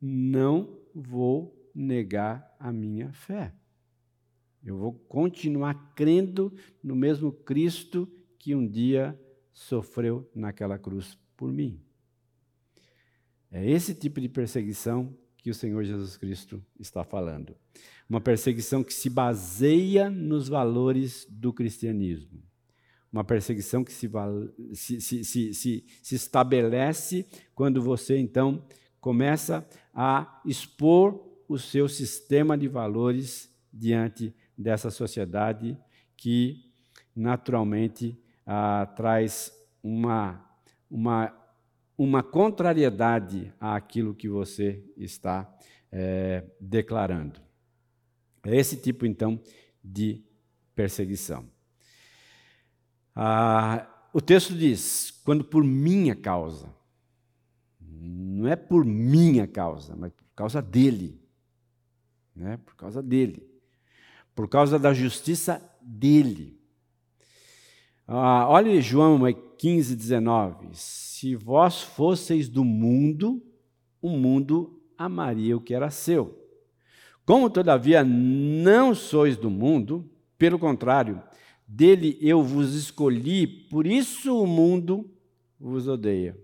[0.00, 3.54] Não vou negar a minha fé.
[4.64, 6.50] Eu vou continuar crendo
[6.82, 9.14] no mesmo Cristo que um dia
[9.52, 11.78] sofreu naquela cruz por mim.
[13.50, 17.56] É esse tipo de perseguição que o Senhor Jesus Cristo está falando.
[18.08, 22.40] Uma perseguição que se baseia nos valores do cristianismo.
[23.12, 24.08] Uma perseguição que se,
[24.74, 28.64] se, se, se, se estabelece quando você, então,
[29.00, 35.76] começa a expor o seu sistema de valores diante dessa sociedade
[36.16, 36.72] que,
[37.14, 39.52] naturalmente, ah, traz
[39.82, 40.48] uma,
[40.88, 41.41] uma
[42.02, 45.48] uma contrariedade àquilo que você está
[45.90, 47.40] é, declarando.
[48.44, 49.40] É esse tipo, então,
[49.82, 50.20] de
[50.74, 51.48] perseguição.
[53.14, 56.74] Ah, o texto diz: quando por minha causa,
[57.80, 61.22] não é por minha causa, mas por causa dele.
[62.34, 62.56] Né?
[62.56, 63.48] Por causa dele.
[64.34, 66.58] Por causa da justiça dele.
[68.08, 69.20] Ah, olhe João
[69.56, 70.70] 15, 19.
[71.22, 73.40] Se vós fosseis do mundo,
[74.00, 76.36] o mundo amaria o que era seu.
[77.24, 81.22] Como, todavia, não sois do mundo, pelo contrário,
[81.64, 85.08] dele eu vos escolhi, por isso o mundo
[85.60, 86.36] vos odeia.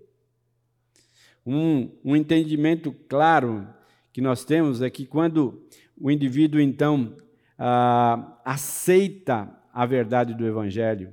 [1.44, 3.66] Um, um entendimento claro
[4.12, 5.60] que nós temos é que quando
[6.00, 7.16] o indivíduo, então,
[7.58, 11.12] ah, aceita a verdade do Evangelho,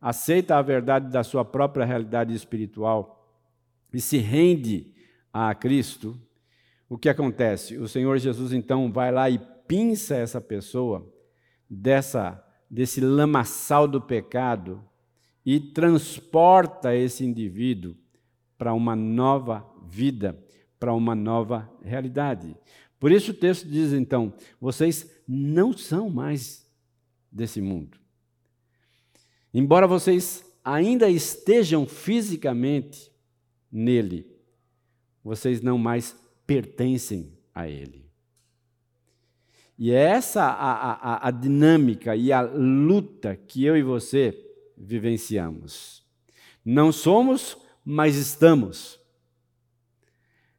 [0.00, 3.16] aceita a verdade da sua própria realidade espiritual
[3.92, 4.92] e se rende
[5.32, 6.18] a Cristo,
[6.88, 7.76] o que acontece?
[7.78, 11.06] O Senhor Jesus então vai lá e pinça essa pessoa
[11.68, 14.82] dessa desse lamaçal do pecado
[15.44, 17.96] e transporta esse indivíduo
[18.58, 20.36] para uma nova vida,
[20.78, 22.56] para uma nova realidade.
[22.98, 26.66] Por isso o texto diz então: vocês não são mais
[27.30, 27.98] desse mundo.
[29.52, 33.12] Embora vocês ainda estejam fisicamente
[33.70, 34.26] nele,
[35.22, 38.06] vocês não mais pertencem a Ele.
[39.78, 44.36] E é essa a, a, a dinâmica e a luta que eu e você
[44.76, 46.02] vivenciamos.
[46.64, 48.98] Não somos, mas estamos.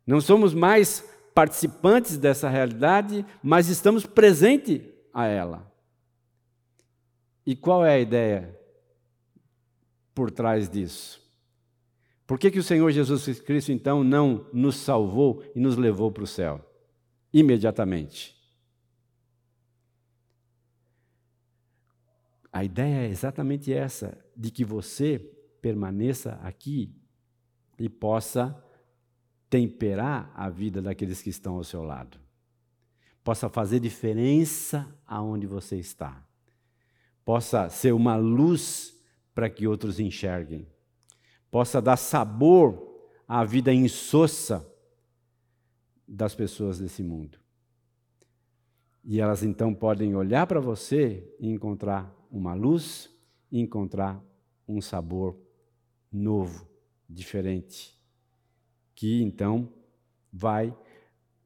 [0.05, 4.81] Não somos mais participantes dessa realidade, mas estamos presentes
[5.13, 5.71] a ela.
[7.45, 8.56] E qual é a ideia
[10.17, 11.21] por trás disso?
[12.25, 16.23] Por que, que o Senhor Jesus Cristo, então, não nos salvou e nos levou para
[16.23, 16.59] o céu?
[17.31, 18.35] Imediatamente.
[22.51, 25.19] A ideia é exatamente essa, de que você
[25.61, 26.99] permaneça aqui
[27.77, 28.59] e possa
[29.47, 32.17] temperar a vida daqueles que estão ao seu lado.
[33.23, 36.25] Possa fazer diferença aonde você está.
[37.23, 38.96] Possa ser uma luz
[39.37, 40.65] para que outros enxerguem
[41.51, 44.67] possa dar sabor à vida insossa
[46.07, 47.37] das pessoas desse mundo.
[49.03, 53.15] E elas então podem olhar para você e encontrar uma luz,
[53.51, 54.19] encontrar
[54.67, 55.39] um sabor
[56.11, 56.67] novo,
[57.07, 57.95] diferente,
[58.95, 59.71] que então
[60.33, 60.75] vai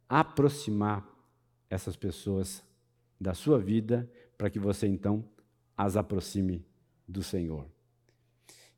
[0.08, 1.06] aproximar
[1.70, 2.64] essas pessoas
[3.20, 5.30] da sua vida para que você então
[5.76, 6.66] as aproxime
[7.06, 7.71] do Senhor.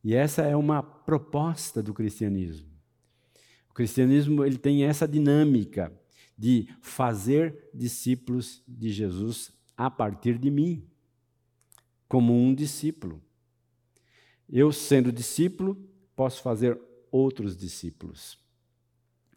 [0.04, 2.68] E essa é uma proposta do cristianismo.
[3.70, 5.92] O cristianismo ele tem essa dinâmica
[6.38, 10.88] de fazer discípulos de Jesus a partir de mim,
[12.08, 13.22] como um discípulo.
[14.50, 15.76] Eu, sendo discípulo,
[16.16, 16.80] posso fazer
[17.12, 18.38] outros discípulos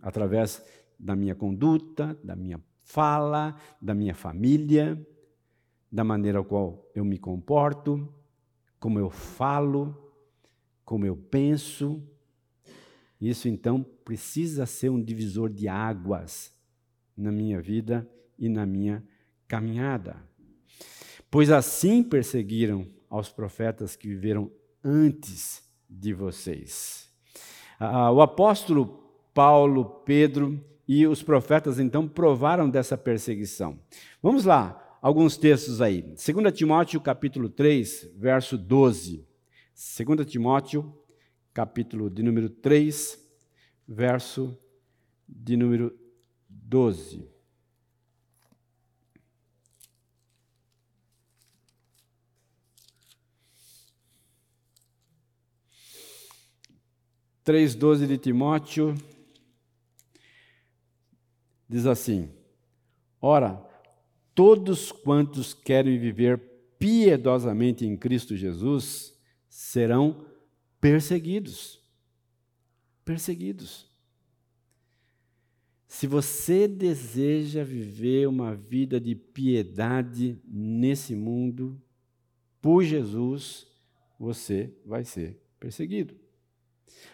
[0.01, 0.63] através
[0.99, 5.01] da minha conduta, da minha fala, da minha família,
[5.91, 8.13] da maneira qual eu me comporto,
[8.79, 10.06] como eu falo,
[10.87, 12.01] como eu penso.
[13.21, 16.55] Isso então precisa ser um divisor de águas
[17.17, 19.05] na minha vida e na minha
[19.49, 20.17] caminhada.
[21.31, 24.51] Pois assim perseguiram aos profetas que viveram
[24.83, 27.11] antes de vocês.
[27.79, 28.87] Ah, o apóstolo
[29.35, 33.79] Paulo, Pedro e os profetas então provaram dessa perseguição.
[34.23, 36.01] Vamos lá, alguns textos aí.
[36.01, 39.27] 2 Timóteo capítulo 3, verso 12.
[39.77, 40.91] 2 Timóteo,
[41.53, 43.23] capítulo de número 3,
[43.87, 44.59] verso
[45.29, 45.95] de número
[46.49, 47.29] 12.
[57.45, 58.95] Três doze de Timóteo
[61.69, 62.35] diz assim:
[63.21, 63.63] Ora,
[64.35, 66.39] todos quantos querem viver
[66.79, 69.16] piedosamente em Cristo Jesus
[69.77, 70.25] serão
[70.81, 71.85] perseguidos.
[73.05, 73.87] Perseguidos.
[75.87, 81.79] Se você deseja viver uma vida de piedade nesse mundo,
[82.63, 83.67] por Jesus,
[84.19, 86.17] você vai ser perseguido.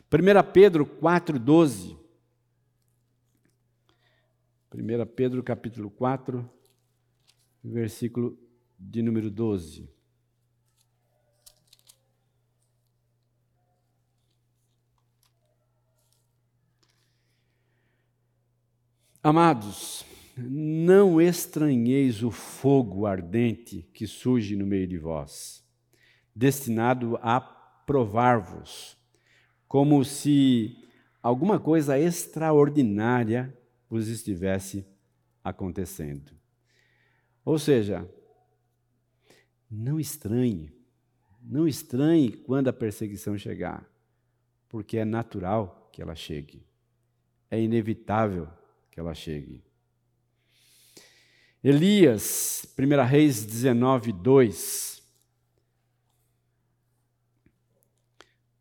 [0.08, 1.98] 1 Pedro 4,12.
[4.72, 6.48] 1 Pedro capítulo 4,
[7.64, 8.38] versículo
[8.78, 9.90] de número 12.
[19.24, 20.04] Amados,
[20.36, 25.64] não estranheis o fogo ardente que surge no meio de vós,
[26.34, 28.96] destinado a provar-vos,
[29.68, 30.76] como se
[31.22, 33.56] alguma coisa extraordinária
[33.88, 34.84] vos estivesse
[35.44, 36.32] acontecendo.
[37.44, 38.04] Ou seja,
[39.70, 40.72] não estranhe,
[41.44, 43.84] Não estranhe quando a perseguição chegar,
[44.68, 46.64] porque é natural que ela chegue.
[47.50, 48.48] É inevitável
[48.92, 49.64] que ela chegue.
[51.64, 55.02] Elias, 1 Reis 19, 2.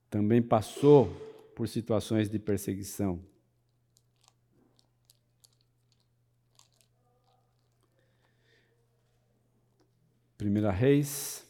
[0.10, 1.08] Também passou
[1.56, 3.24] por situações de perseguição.
[10.38, 11.46] Primeira Reis.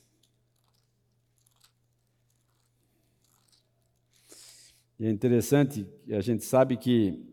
[5.00, 7.31] E é interessante, a gente sabe que,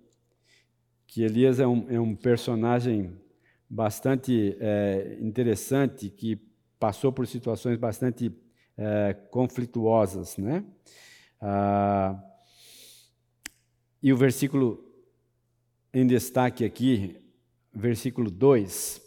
[1.08, 3.16] que Elias é um, é um personagem
[3.68, 6.38] bastante é, interessante, que
[6.78, 8.30] passou por situações bastante
[8.76, 10.36] é, conflituosas.
[10.36, 10.62] Né?
[11.40, 12.22] Ah,
[14.02, 14.84] e o versículo
[15.92, 17.16] em destaque aqui,
[17.72, 19.00] versículo 2,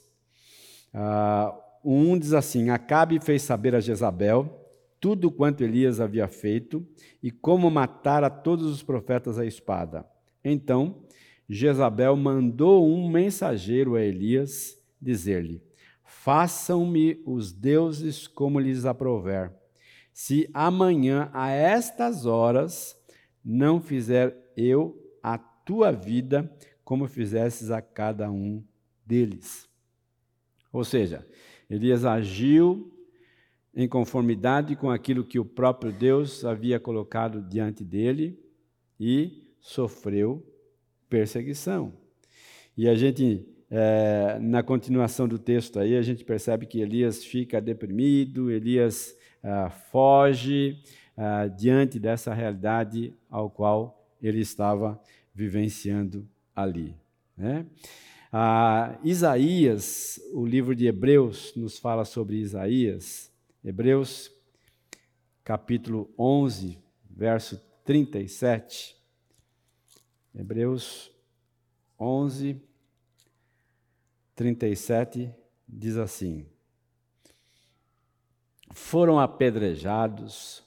[0.95, 4.57] ah, 1 diz assim: Acabe fez saber a Jezabel
[4.99, 6.85] tudo quanto Elias havia feito
[7.21, 10.05] e como matar a todos os profetas à espada.
[10.43, 11.03] Então,
[11.53, 15.61] Jezabel mandou um mensageiro a Elias dizer-lhe:
[16.01, 19.51] Façam-me os deuses como lhes aprouver.
[20.13, 22.97] Se amanhã a estas horas
[23.43, 26.49] não fizer eu a tua vida
[26.85, 28.63] como fizesses a cada um
[29.05, 29.67] deles.
[30.71, 31.27] Ou seja,
[31.69, 32.97] Elias agiu
[33.75, 38.39] em conformidade com aquilo que o próprio Deus havia colocado diante dele
[38.97, 40.50] e sofreu
[41.11, 41.93] perseguição.
[42.77, 47.59] E a gente, é, na continuação do texto aí, a gente percebe que Elias fica
[47.59, 50.81] deprimido, Elias ah, foge
[51.17, 54.99] ah, diante dessa realidade ao qual ele estava
[55.35, 56.95] vivenciando ali.
[57.35, 57.65] Né?
[58.31, 63.29] Ah, Isaías, o livro de Hebreus nos fala sobre Isaías.
[63.61, 64.31] Hebreus,
[65.43, 69.00] capítulo 11, verso 37.
[70.33, 71.11] Hebreus
[71.99, 72.61] 11,
[74.33, 75.29] 37
[75.67, 76.45] diz assim:
[78.71, 80.63] Foram apedrejados,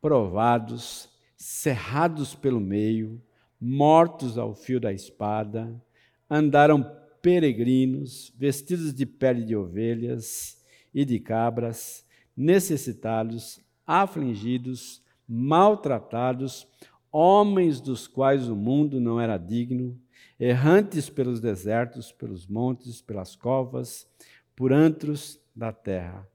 [0.00, 3.22] provados, cerrados pelo meio,
[3.60, 5.80] mortos ao fio da espada,
[6.28, 6.82] andaram
[7.20, 16.66] peregrinos, vestidos de pele de ovelhas e de cabras, necessitados, afligidos, maltratados,
[17.10, 19.98] homens dos quais o mundo não era digno,
[20.38, 24.06] errantes pelos desertos, pelos montes, pelas covas,
[24.54, 26.28] por antros da terra.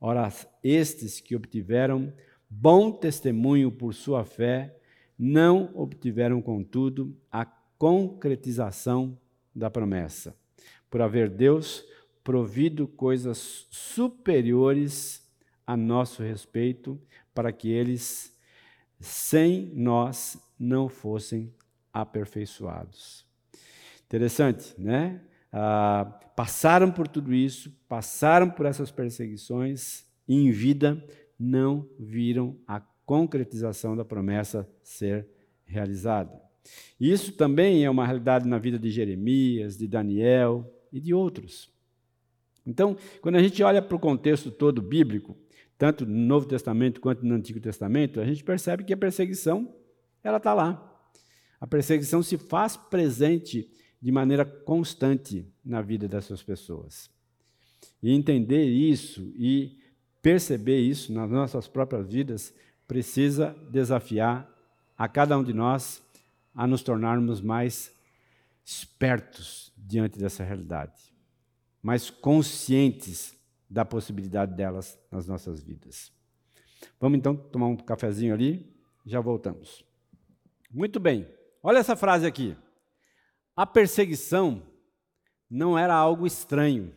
[0.00, 0.30] Ora,
[0.62, 2.12] estes que obtiveram
[2.48, 4.76] bom testemunho por sua fé,
[5.18, 7.46] não obtiveram, contudo, a
[7.78, 9.18] concretização
[9.54, 10.36] da promessa,
[10.90, 11.84] por haver Deus
[12.22, 15.26] provido coisas superiores
[15.66, 17.00] a nosso respeito,
[17.34, 18.35] para que eles,
[19.00, 21.52] sem nós, não fossem
[21.92, 23.26] aperfeiçoados.
[24.06, 25.20] Interessante, né?
[25.52, 31.02] Ah, passaram por tudo isso, passaram por essas perseguições e em vida
[31.38, 35.26] não viram a concretização da promessa ser
[35.64, 36.40] realizada.
[36.98, 41.70] Isso também é uma realidade na vida de Jeremias, de Daniel e de outros.
[42.66, 45.36] Então, quando a gente olha para o contexto todo bíblico,
[45.78, 49.74] tanto no Novo Testamento quanto no Antigo Testamento, a gente percebe que a perseguição
[50.22, 50.82] ela está lá.
[51.60, 53.70] A perseguição se faz presente
[54.00, 57.10] de maneira constante na vida dessas pessoas.
[58.02, 59.78] E entender isso e
[60.22, 62.54] perceber isso nas nossas próprias vidas
[62.86, 64.48] precisa desafiar
[64.96, 66.02] a cada um de nós
[66.54, 67.94] a nos tornarmos mais
[68.64, 71.12] espertos diante dessa realidade,
[71.82, 73.35] mais conscientes
[73.68, 76.12] da possibilidade delas nas nossas vidas.
[77.00, 79.84] Vamos então tomar um cafezinho ali, já voltamos.
[80.70, 81.26] Muito bem,
[81.62, 82.56] olha essa frase aqui.
[83.54, 84.62] A perseguição
[85.48, 86.94] não era algo estranho,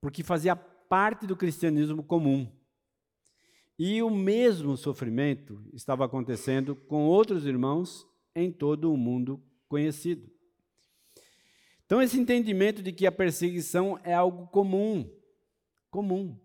[0.00, 2.50] porque fazia parte do cristianismo comum.
[3.78, 10.30] E o mesmo sofrimento estava acontecendo com outros irmãos em todo o mundo conhecido.
[11.86, 15.10] Então, esse entendimento de que a perseguição é algo comum,
[15.90, 16.38] comum.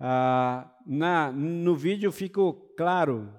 [0.00, 3.32] Ah, na, no vídeo ficou claro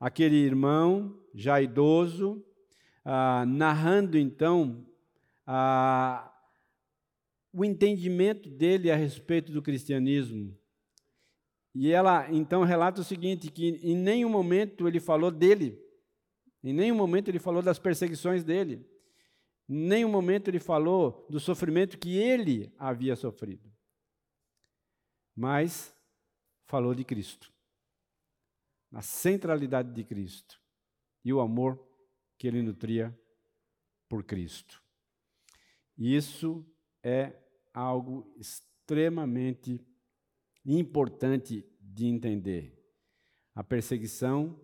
[0.00, 2.44] aquele irmão já idoso,
[3.04, 4.84] ah, narrando então
[5.46, 6.32] ah,
[7.52, 10.56] o entendimento dele a respeito do cristianismo.
[11.74, 15.80] E ela então relata o seguinte: que em nenhum momento ele falou dele,
[16.62, 18.84] em nenhum momento ele falou das perseguições dele.
[19.68, 23.71] Em nenhum momento ele falou do sofrimento que ele havia sofrido.
[25.34, 25.94] Mas
[26.66, 27.52] falou de Cristo,
[28.90, 30.60] na centralidade de Cristo
[31.24, 31.82] e o amor
[32.38, 33.16] que ele nutria
[34.08, 34.82] por Cristo.
[35.96, 36.66] Isso
[37.02, 37.34] é
[37.72, 39.80] algo extremamente
[40.64, 42.78] importante de entender.
[43.54, 44.60] A perseguição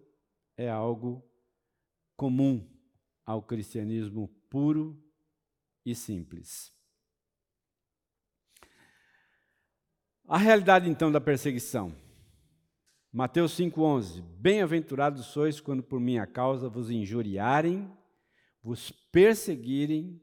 [0.56, 1.22] é algo
[2.16, 2.68] comum
[3.24, 5.02] ao cristianismo puro
[5.84, 6.74] e simples.
[10.31, 11.91] A realidade então da perseguição.
[13.11, 17.91] Mateus 5:11 Bem-aventurados sois quando por minha causa vos injuriarem,
[18.62, 20.20] vos perseguirem,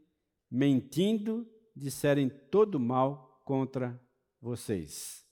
[0.50, 4.00] mentindo, disserem todo mal contra
[4.40, 5.26] vocês.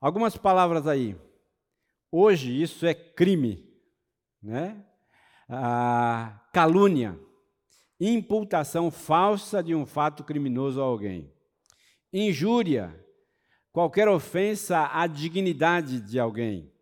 [0.00, 1.14] Algumas palavras aí.
[2.10, 3.62] Hoje isso é crime,
[4.42, 4.82] né?
[5.46, 7.20] Ah, calúnia,
[8.00, 11.30] imputação falsa de um fato criminoso a alguém,
[12.10, 13.03] injúria,
[13.74, 16.72] qualquer ofensa à dignidade de alguém,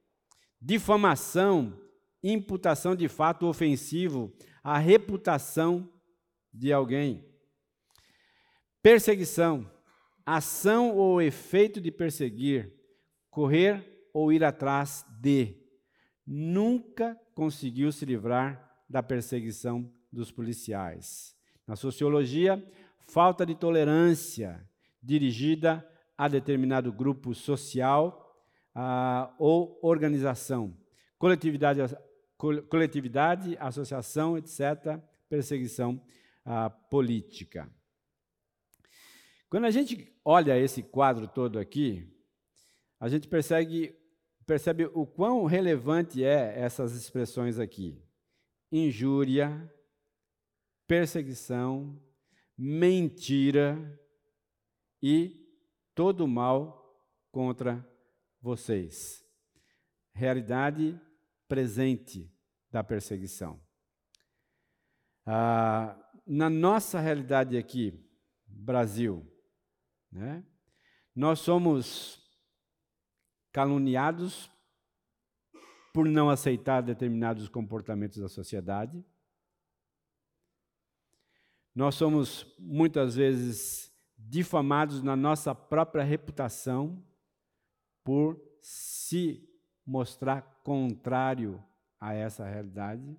[0.61, 1.80] difamação,
[2.22, 4.30] imputação de fato ofensivo
[4.62, 5.90] à reputação
[6.53, 7.24] de alguém,
[8.82, 9.66] perseguição,
[10.26, 12.70] ação ou efeito de perseguir,
[13.30, 15.57] correr ou ir atrás de,
[16.26, 21.34] nunca conseguiu se livrar da perseguição dos policiais.
[21.66, 22.62] Na sociologia,
[23.09, 24.62] falta de tolerância
[25.03, 25.88] dirigida
[26.23, 28.33] a determinado grupo social
[28.73, 30.73] ah, ou organização,
[31.18, 31.81] coletividade,
[32.68, 36.01] coletividade, associação, etc., perseguição
[36.45, 37.68] ah, política.
[39.51, 42.09] Quando a gente olha esse quadro todo aqui,
[43.01, 43.93] a gente percebe,
[44.47, 48.01] percebe o quão relevante é essas expressões aqui:
[48.70, 49.68] injúria,
[50.87, 52.01] perseguição,
[52.57, 53.77] mentira
[55.03, 55.41] e
[55.95, 56.82] todo mal
[57.30, 57.86] contra
[58.40, 59.24] vocês.
[60.12, 61.01] Realidade
[61.49, 62.30] presente
[62.70, 63.61] da perseguição.
[65.26, 68.05] Ah, na nossa realidade aqui,
[68.47, 69.30] Brasil,
[70.11, 70.45] né,
[71.14, 72.20] nós somos
[73.53, 74.51] caluniados
[75.93, 79.05] por não aceitar determinados comportamentos da sociedade.
[81.74, 87.03] Nós somos muitas vezes difamados na nossa própria reputação
[88.05, 89.49] por se
[89.87, 91.63] mostrar contrário
[92.01, 93.17] a essa realidade.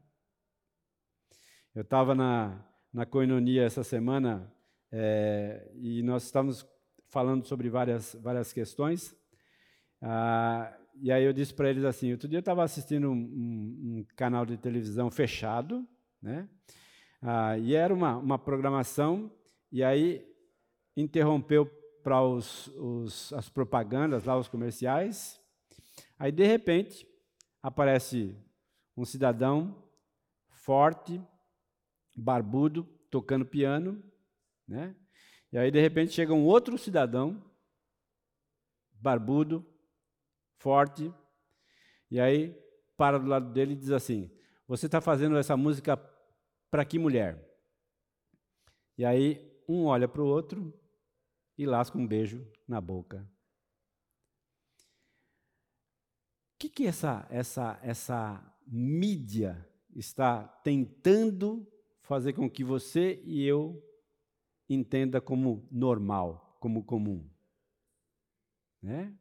[1.75, 4.53] Eu estava na, na Coinonia essa semana
[4.91, 6.65] é, e nós estávamos
[7.09, 9.15] falando sobre várias, várias questões.
[10.01, 13.97] Ah, e aí eu disse para eles assim: outro dia eu estava assistindo um, um,
[13.99, 15.87] um, canal de televisão fechado,
[16.21, 16.47] né?
[17.21, 19.31] Ah, e era uma, uma programação,
[19.71, 20.25] e aí
[20.95, 21.65] interrompeu
[22.03, 25.39] para os, os, as propagandas, lá os comerciais.
[26.19, 27.07] Aí, de repente,
[27.61, 28.37] aparece
[28.95, 29.83] um cidadão
[30.49, 31.21] forte,
[32.15, 34.03] barbudo, tocando piano,
[34.67, 34.95] né?
[35.51, 37.41] E aí, de repente, chega um outro cidadão,
[38.91, 39.65] barbudo,
[40.57, 41.13] forte,
[42.09, 42.57] e aí
[42.95, 44.31] para do lado dele e diz assim:
[44.67, 45.97] Você está fazendo essa música
[46.71, 47.37] para que mulher?
[48.97, 50.73] E aí um olha para o outro
[51.57, 53.27] e lasca um beijo na boca.
[56.55, 61.67] O que, que essa, essa, essa mídia está tentando
[62.01, 63.83] fazer com que você e eu
[64.69, 67.29] entenda como normal, como comum?
[68.81, 69.13] Né?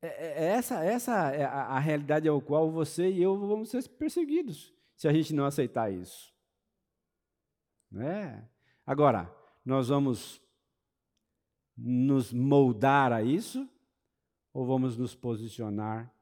[0.00, 3.70] É, é, é essa, essa é a, a realidade ao qual você e eu vamos
[3.70, 6.32] ser perseguidos se a gente não aceitar isso.
[7.90, 8.48] Né?
[8.86, 9.34] Agora,
[9.64, 10.43] nós vamos
[11.76, 13.68] nos moldar a isso
[14.52, 16.12] ou vamos nos posicionar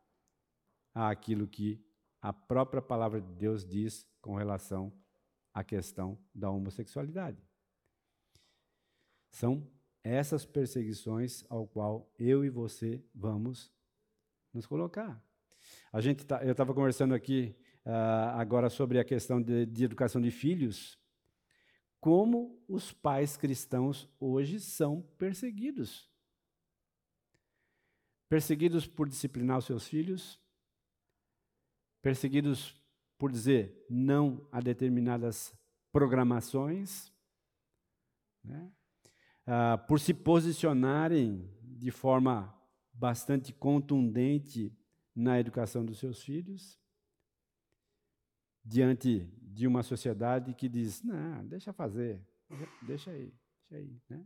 [0.95, 1.85] àquilo que
[2.21, 4.93] a própria palavra de Deus diz com relação
[5.53, 7.43] à questão da homossexualidade?
[9.31, 9.67] São
[10.05, 13.73] essas perseguições ao qual eu e você vamos
[14.53, 15.23] nos colocar.
[15.93, 17.55] A gente tá, eu estava conversando aqui
[17.87, 20.99] uh, agora sobre a questão de, de educação de filhos
[22.03, 26.11] como os pais cristãos hoje são perseguidos.
[28.29, 30.41] Perseguidos por disciplinar os seus filhos,
[32.03, 32.75] perseguidos
[33.17, 35.55] por dizer não a determinadas
[35.93, 37.13] programações,
[38.43, 38.73] né?
[39.47, 42.53] ah, por se posicionarem de forma
[42.93, 44.77] bastante contundente
[45.15, 46.83] na educação dos seus filhos
[48.65, 52.21] diante de uma sociedade que diz: não, deixa fazer,
[52.83, 53.33] deixa aí,
[53.71, 54.01] deixa aí.
[54.09, 54.25] Né?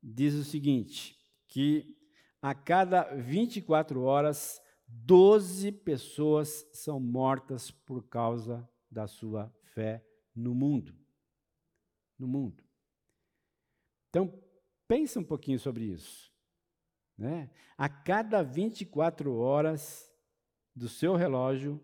[0.03, 1.17] diz o seguinte:
[1.47, 1.97] que
[2.43, 10.03] a cada 24 horas, 12 pessoas são mortas por causa da sua fé
[10.35, 10.95] no mundo.
[12.19, 12.65] No mundo.
[14.09, 14.33] Então,
[14.89, 16.33] pensa um pouquinho sobre isso.
[17.17, 17.51] Né?
[17.77, 20.11] A cada 24 horas
[20.75, 21.81] do seu relógio,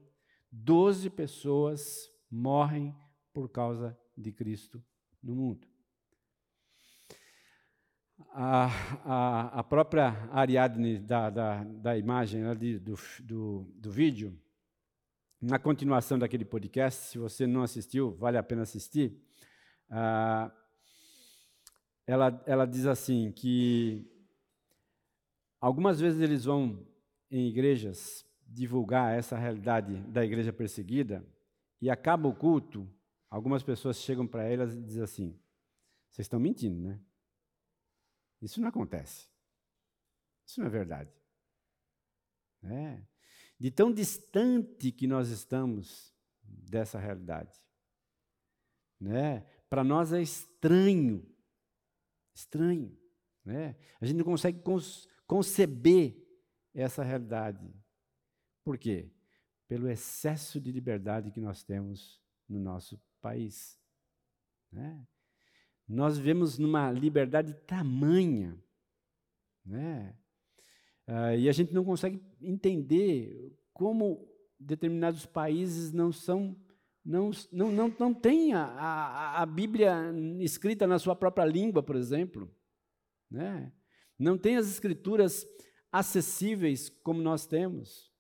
[0.51, 2.97] 12 pessoas morrem
[3.33, 4.83] por causa de Cristo
[5.23, 5.69] no mundo.
[8.31, 8.67] A,
[9.05, 14.39] a, a própria Ariadne da, da, da imagem ali, do, do, do vídeo,
[15.41, 19.21] na continuação daquele podcast, se você não assistiu, vale a pena assistir.
[19.91, 20.51] Ah,
[22.07, 24.11] ela, ela diz assim que
[25.61, 26.87] algumas vezes eles vão
[27.31, 31.25] em igrejas divulgar essa realidade da igreja perseguida
[31.81, 32.89] e acaba o culto,
[33.29, 35.39] algumas pessoas chegam para elas e dizem assim:
[36.11, 37.01] vocês estão mentindo, né?
[38.45, 39.27] Isso não acontece.
[40.47, 41.11] Isso não é verdade.
[42.63, 43.03] É.
[43.59, 47.59] De tão distante que nós estamos dessa realidade.
[49.01, 49.41] Né?
[49.71, 51.27] Para nós é estranho.
[52.35, 52.95] Estranho.
[53.43, 53.77] Né?
[53.99, 54.63] A gente não consegue
[55.27, 56.15] conceber
[56.75, 57.75] essa realidade.
[58.63, 59.11] Por quê?
[59.67, 63.81] Pelo excesso de liberdade que nós temos no nosso país.
[64.71, 65.07] Né?
[65.87, 68.59] Nós vivemos numa liberdade tamanha,
[69.65, 70.17] né?
[71.07, 74.27] Uh, e a gente não consegue entender como
[74.59, 76.57] determinados países não são,
[77.05, 79.95] não, não, não, não têm a, a, a Bíblia
[80.41, 82.51] escrita na sua própria língua, por exemplo.
[83.31, 83.73] Né?
[84.19, 85.47] Não tem as escrituras
[85.93, 88.11] acessíveis como nós temos.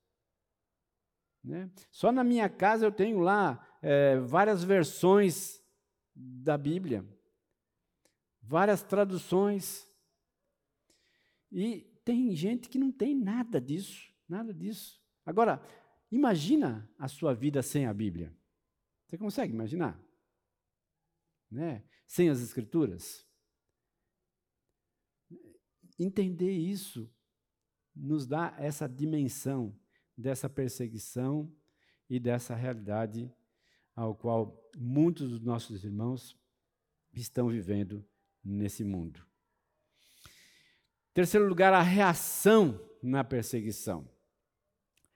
[1.42, 1.70] Né?
[1.90, 5.62] Só na minha casa eu tenho lá é, várias versões
[6.14, 7.04] da Bíblia,
[8.46, 9.88] várias traduções.
[11.50, 15.00] E tem gente que não tem nada disso, nada disso.
[15.24, 15.62] Agora,
[16.10, 18.36] imagina a sua vida sem a Bíblia.
[19.06, 20.00] Você consegue imaginar?
[21.50, 21.84] Né?
[22.06, 23.26] Sem as Escrituras?
[25.98, 27.10] Entender isso
[27.94, 29.78] nos dá essa dimensão
[30.16, 31.54] dessa perseguição
[32.10, 33.32] e dessa realidade
[33.94, 36.36] ao qual muitos dos nossos irmãos
[37.12, 38.04] estão vivendo
[38.44, 39.24] nesse mundo.
[41.12, 44.08] Terceiro lugar, a reação na perseguição.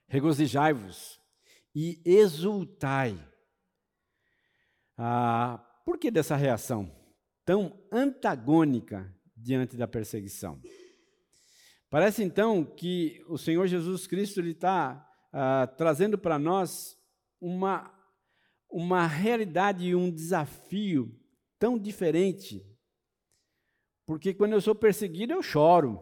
[0.07, 1.21] Regozijai-vos
[1.75, 3.19] e exultai.
[4.97, 6.95] Ah, por que dessa reação
[7.45, 10.61] tão antagônica diante da perseguição?
[11.91, 16.99] Parece então que o Senhor Jesus Cristo está ah, trazendo para nós
[17.41, 17.91] uma,
[18.71, 21.19] uma realidade e um desafio
[21.59, 22.68] tão diferente.
[24.09, 26.01] Porque quando eu sou perseguido, eu choro.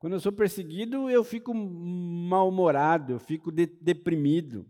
[0.00, 4.68] Quando eu sou perseguido, eu fico mal-humorado, eu fico de deprimido.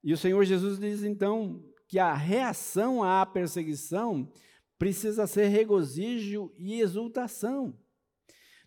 [0.00, 4.32] E o Senhor Jesus diz então que a reação à perseguição
[4.78, 7.76] precisa ser regozijo e exultação.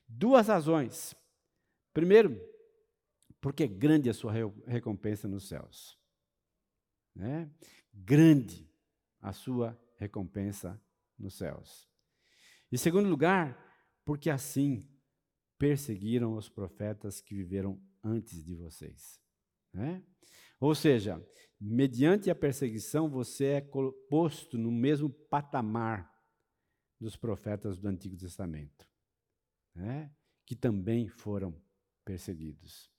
[0.06, 1.16] Duas razões.
[1.94, 2.38] Primeiro,
[3.40, 4.34] porque grande é a sua
[4.66, 5.98] recompensa nos céus.
[7.16, 7.50] Né?
[7.94, 8.70] Grande
[9.22, 10.78] a sua recompensa
[11.18, 11.87] nos céus.
[12.72, 13.58] Em segundo lugar,
[14.04, 14.88] porque assim
[15.58, 19.22] perseguiram os profetas que viveram antes de vocês.
[19.74, 20.04] Né?
[20.60, 21.26] Ou seja,
[21.60, 23.62] mediante a perseguição, você é
[24.10, 26.12] posto no mesmo patamar
[27.00, 28.88] dos profetas do Antigo Testamento,
[29.76, 30.12] né?
[30.46, 31.60] que também foram
[32.04, 32.92] perseguidos,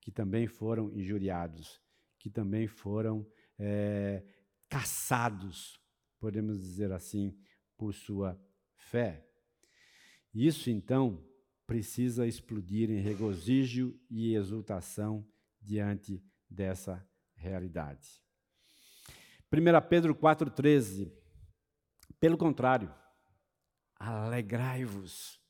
[0.00, 1.80] que também foram injuriados,
[2.18, 3.26] que também foram
[3.58, 4.24] é,
[4.68, 5.80] caçados,
[6.20, 7.36] podemos dizer assim,
[7.76, 8.40] por sua
[8.92, 9.26] fé.
[10.34, 11.26] Isso, então,
[11.66, 15.26] precisa explodir em regozijo e exultação
[15.60, 17.02] diante dessa
[17.34, 18.22] realidade.
[19.50, 21.10] 1 Pedro 4,13.
[22.20, 22.94] Pelo contrário,
[23.96, 25.40] alegrai-vos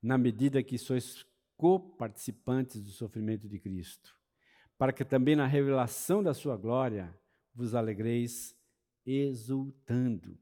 [0.00, 1.26] na medida que sois
[1.56, 4.16] coparticipantes do sofrimento de Cristo,
[4.78, 7.12] para que também na revelação da sua glória
[7.52, 8.56] vos alegreis
[9.04, 10.38] exultando.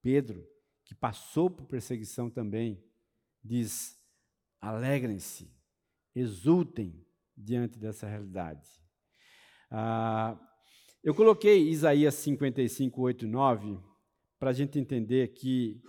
[0.00, 0.55] Pedro,
[0.86, 2.82] que passou por perseguição também,
[3.44, 3.98] diz:
[4.60, 5.52] alegrem-se,
[6.14, 7.04] exultem
[7.36, 8.66] diante dessa realidade.
[9.70, 10.38] Ah,
[11.02, 13.78] eu coloquei Isaías 55, 8 9
[14.38, 15.82] para a gente entender que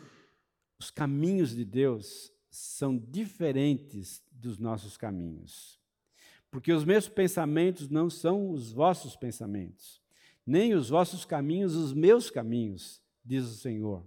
[0.79, 5.79] os caminhos de Deus são diferentes dos nossos caminhos.
[6.49, 10.01] Porque os meus pensamentos não são os vossos pensamentos,
[10.45, 14.05] nem os vossos caminhos os meus caminhos, diz o Senhor.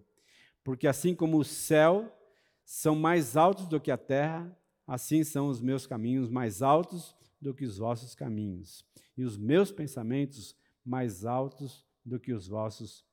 [0.63, 2.17] Porque assim como o céu
[2.65, 4.57] são mais altos do que a terra,
[4.87, 8.85] assim são os meus caminhos mais altos do que os vossos caminhos,
[9.17, 10.55] e os meus pensamentos
[10.85, 13.05] mais altos do que os vossos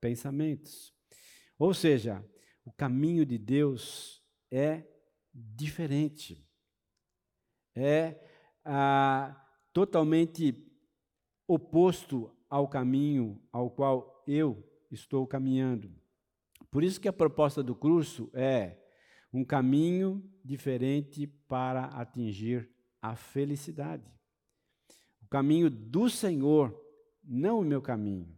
[0.00, 0.94] pensamentos.
[1.58, 2.24] Ou seja,
[2.64, 4.84] o caminho de Deus é
[5.32, 6.46] diferente,
[7.74, 8.18] é
[8.64, 10.64] ah, totalmente
[11.46, 16.03] oposto ao caminho ao qual eu estou caminhando.
[16.74, 18.76] Por isso que a proposta do curso é
[19.32, 22.68] um caminho diferente para atingir
[23.00, 24.12] a felicidade.
[25.22, 26.76] O caminho do Senhor,
[27.22, 28.36] não o meu caminho.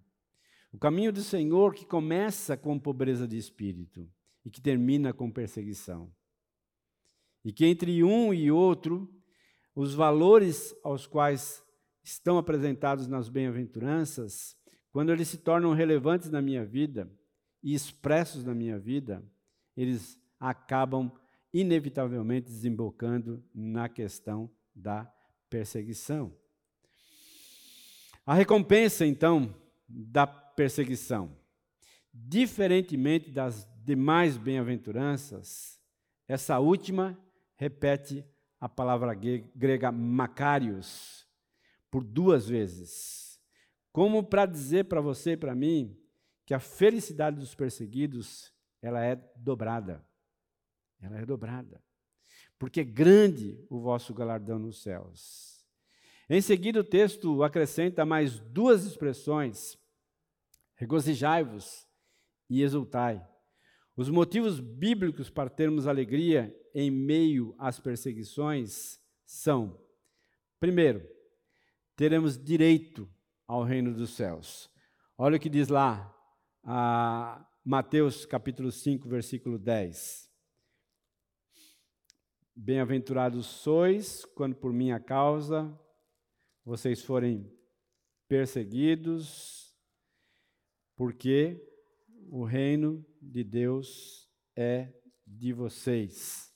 [0.70, 4.06] O caminho do Senhor que começa com pobreza de espírito
[4.44, 6.12] e que termina com perseguição.
[7.42, 9.10] E que entre um e outro,
[9.74, 11.64] os valores aos quais
[12.04, 14.54] estão apresentados nas bem-aventuranças,
[14.90, 17.10] quando eles se tornam relevantes na minha vida
[17.66, 19.20] e expressos na minha vida,
[19.76, 21.10] eles acabam
[21.52, 25.12] inevitavelmente desembocando na questão da
[25.50, 26.32] perseguição.
[28.24, 29.52] A recompensa, então,
[29.88, 31.36] da perseguição,
[32.14, 35.80] diferentemente das demais bem-aventuranças,
[36.28, 37.18] essa última
[37.56, 38.24] repete
[38.60, 41.26] a palavra grega macarios
[41.90, 43.40] por duas vezes,
[43.92, 46.05] como para dizer para você e para mim
[46.46, 50.02] que a felicidade dos perseguidos ela é dobrada.
[51.00, 51.84] Ela é dobrada
[52.58, 55.64] porque grande o vosso galardão nos céus.
[56.28, 59.78] Em seguida, o texto acrescenta mais duas expressões:
[60.74, 61.86] regozijai-vos
[62.48, 63.26] e exultai.
[63.96, 69.80] Os motivos bíblicos para termos alegria em meio às perseguições são:
[70.58, 71.06] primeiro,
[71.94, 73.08] teremos direito
[73.46, 74.70] ao reino dos céus.
[75.16, 76.12] Olha o que diz lá,
[77.64, 80.28] Mateus capítulo 5, versículo 10.
[82.56, 85.78] Bem-aventurados sois quando por minha causa
[86.64, 87.48] vocês forem
[88.26, 89.72] perseguidos,
[90.96, 91.64] porque
[92.28, 94.92] o reino de Deus é
[95.24, 96.52] de vocês.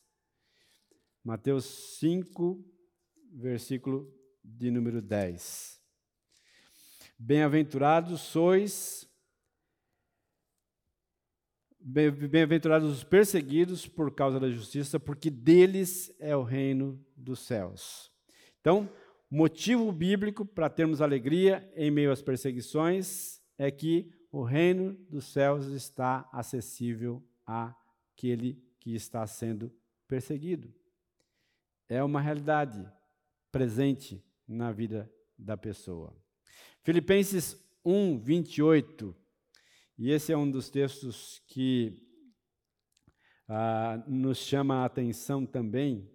[1.23, 1.67] Mateus
[2.01, 2.65] 5,
[3.33, 5.81] versículo de número 10.
[7.17, 9.10] Bem-aventurados sois
[11.83, 18.13] Bem-aventurados os perseguidos por causa da justiça, porque deles é o reino dos céus.
[18.61, 18.87] Então,
[19.31, 25.69] motivo bíblico para termos alegria em meio às perseguições é que o reino dos céus
[25.69, 29.73] está acessível àquele que está sendo
[30.07, 30.73] perseguido.
[31.89, 32.87] É uma realidade
[33.51, 36.15] presente na vida da pessoa.
[36.83, 39.17] Filipenses 1, 28
[40.03, 41.95] e esse é um dos textos que
[43.47, 46.11] ah, nos chama a atenção também,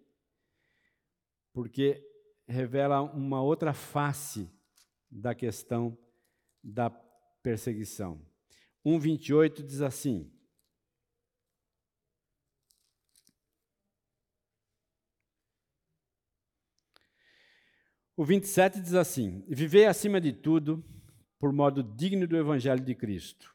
[1.53, 2.03] porque
[2.47, 4.51] revela uma outra face
[5.07, 5.95] da questão
[6.63, 8.19] da perseguição.
[8.83, 10.35] 1,28 diz assim:
[18.17, 20.83] O 27 diz assim: Vivei acima de tudo
[21.37, 23.54] por modo digno do evangelho de Cristo,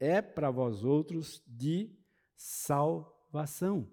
[0.00, 1.94] é para vós outros de
[2.34, 3.86] salvação.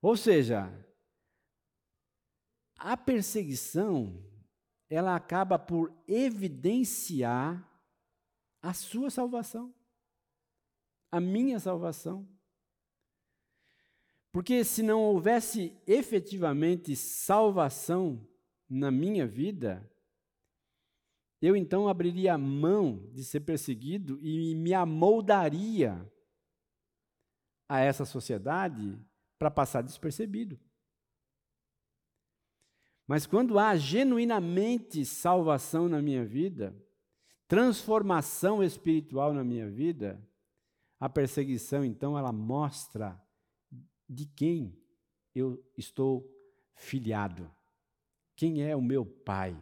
[0.00, 0.72] Ou seja,
[2.78, 4.24] a perseguição
[4.88, 7.64] ela acaba por evidenciar
[8.62, 9.72] a sua salvação,
[11.12, 12.26] a minha salvação.
[14.32, 18.26] Porque se não houvesse efetivamente salvação
[18.68, 19.89] na minha vida,
[21.40, 26.06] eu então abriria mão de ser perseguido e me amoldaria
[27.68, 28.98] a essa sociedade
[29.38, 30.60] para passar despercebido.
[33.06, 36.76] Mas quando há genuinamente salvação na minha vida,
[37.48, 40.20] transformação espiritual na minha vida,
[41.00, 43.20] a perseguição então ela mostra
[44.08, 44.78] de quem
[45.34, 46.28] eu estou
[46.74, 47.50] filiado.
[48.36, 49.60] Quem é o meu pai?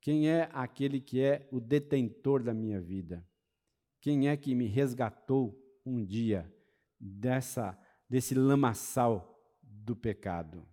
[0.00, 3.26] Quem é aquele que é o detentor da minha vida?
[4.00, 6.52] Quem é que me resgatou um dia
[6.98, 7.78] dessa
[8.08, 10.66] desse lamaçal do pecado?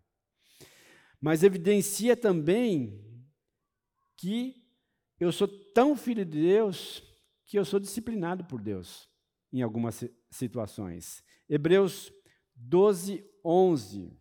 [1.20, 3.04] Mas evidencia também
[4.16, 4.64] que
[5.20, 7.04] eu sou tão filho de Deus
[7.46, 9.10] que eu sou disciplinado por Deus
[9.52, 11.24] em algumas situações.
[11.48, 12.12] Hebreus
[12.56, 14.18] 12, 11.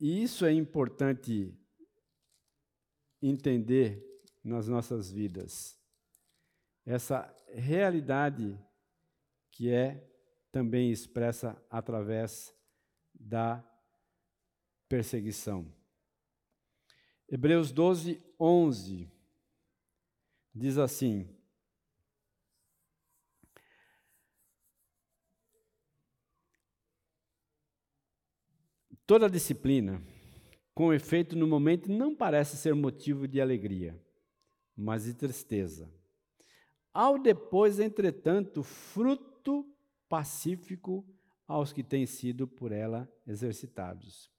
[0.00, 1.56] E isso é importante
[3.20, 4.04] entender
[4.42, 5.78] nas nossas vidas.
[6.84, 8.58] Essa realidade
[9.50, 10.08] que é
[10.50, 12.54] também expressa através
[13.14, 13.62] da
[14.88, 15.70] perseguição.
[17.28, 19.10] Hebreus 12, 11
[20.54, 21.28] diz assim:
[29.06, 30.02] Toda disciplina
[30.78, 34.00] com efeito no momento, não parece ser motivo de alegria,
[34.76, 35.92] mas de tristeza.
[36.94, 39.68] Ao depois, entretanto, fruto
[40.08, 41.04] pacífico
[41.48, 44.30] aos que têm sido por ela exercitados.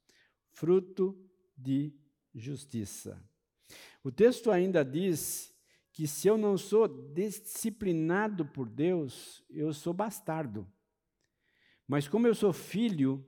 [0.48, 1.14] Fruto
[1.54, 1.92] de
[2.34, 3.22] justiça.
[4.02, 5.54] O texto ainda diz
[5.92, 10.66] que se eu não sou disciplinado por Deus, eu sou bastardo.
[11.86, 13.22] Mas como eu sou filho,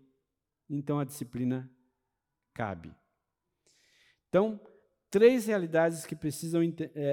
[0.66, 1.70] então a disciplina
[2.54, 3.01] cabe.
[4.32, 4.58] Então,
[5.10, 7.04] três realidades que precisam é, é,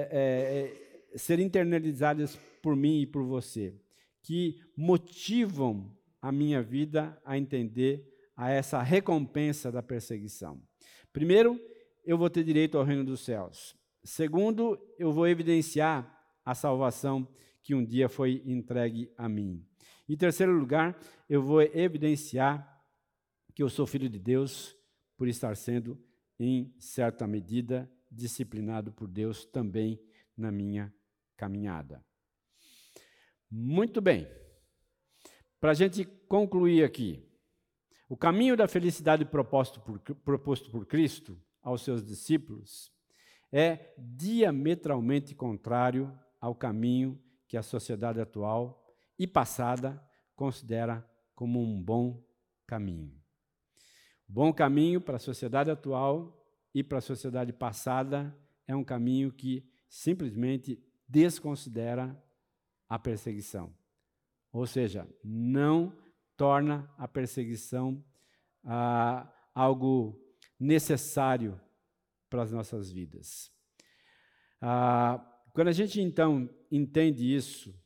[1.12, 3.78] é, ser internalizadas por mim e por você,
[4.22, 10.62] que motivam a minha vida a entender a essa recompensa da perseguição.
[11.12, 11.60] Primeiro,
[12.06, 13.76] eu vou ter direito ao reino dos céus.
[14.02, 16.10] Segundo, eu vou evidenciar
[16.42, 17.28] a salvação
[17.62, 19.62] que um dia foi entregue a mim.
[20.08, 20.98] Em terceiro lugar,
[21.28, 22.82] eu vou evidenciar
[23.54, 24.74] que eu sou filho de Deus
[25.18, 26.02] por estar sendo
[26.40, 30.02] em certa medida, disciplinado por Deus também
[30.34, 30.92] na minha
[31.36, 32.02] caminhada.
[33.50, 34.26] Muito bem.
[35.60, 37.22] Para a gente concluir aqui,
[38.08, 42.90] o caminho da felicidade proposto por, proposto por Cristo aos seus discípulos
[43.52, 48.82] é diametralmente contrário ao caminho que a sociedade atual
[49.18, 50.02] e passada
[50.34, 52.24] considera como um bom
[52.66, 53.19] caminho.
[54.32, 56.40] Bom caminho para a sociedade atual
[56.72, 58.32] e para a sociedade passada
[58.64, 62.16] é um caminho que simplesmente desconsidera
[62.88, 63.74] a perseguição.
[64.52, 65.92] Ou seja, não
[66.36, 68.04] torna a perseguição
[68.62, 70.16] ah, algo
[70.60, 71.60] necessário
[72.28, 73.50] para as nossas vidas.
[74.60, 75.18] Ah,
[75.52, 77.76] quando a gente então entende isso,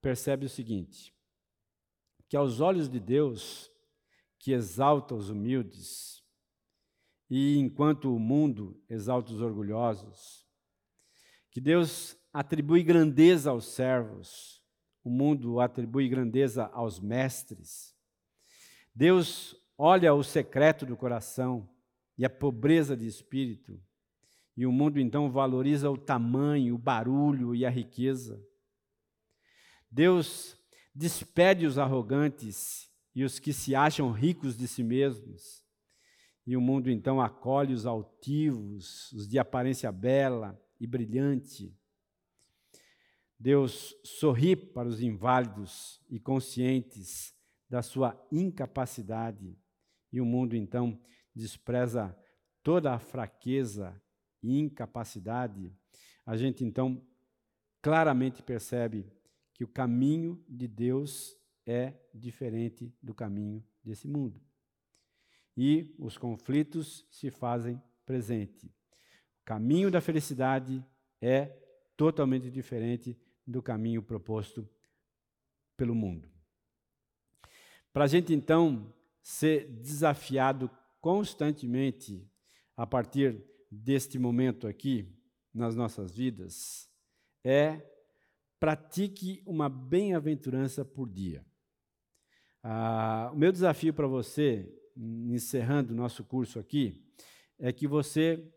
[0.00, 1.14] percebe o seguinte:
[2.28, 3.71] que aos olhos de Deus,
[4.42, 6.20] que exalta os humildes,
[7.30, 10.44] e enquanto o mundo exalta os orgulhosos.
[11.48, 14.60] Que Deus atribui grandeza aos servos,
[15.04, 17.94] o mundo atribui grandeza aos mestres.
[18.92, 21.70] Deus olha o secreto do coração
[22.18, 23.80] e a pobreza de espírito,
[24.56, 28.44] e o mundo então valoriza o tamanho, o barulho e a riqueza.
[29.88, 30.58] Deus
[30.92, 35.62] despede os arrogantes e os que se acham ricos de si mesmos.
[36.46, 41.76] E o mundo então acolhe os altivos, os de aparência bela e brilhante.
[43.38, 47.34] Deus sorri para os inválidos e conscientes
[47.68, 49.58] da sua incapacidade.
[50.12, 51.00] E o mundo então
[51.34, 52.16] despreza
[52.62, 54.00] toda a fraqueza
[54.42, 55.74] e incapacidade.
[56.24, 57.04] A gente então
[57.80, 59.10] claramente percebe
[59.54, 61.36] que o caminho de Deus
[61.66, 64.40] é diferente do caminho desse mundo.
[65.56, 68.66] E os conflitos se fazem presente.
[68.66, 70.84] O caminho da felicidade
[71.20, 71.46] é
[71.96, 74.68] totalmente diferente do caminho proposto
[75.76, 76.28] pelo mundo.
[77.92, 78.92] Para a gente então
[79.22, 82.28] ser desafiado constantemente
[82.76, 85.06] a partir deste momento aqui
[85.52, 86.90] nas nossas vidas
[87.44, 87.80] é
[88.58, 91.44] pratique uma bem-aventurança por dia.
[92.62, 97.02] Ah, o meu desafio para você, encerrando o nosso curso aqui,
[97.58, 98.52] é que você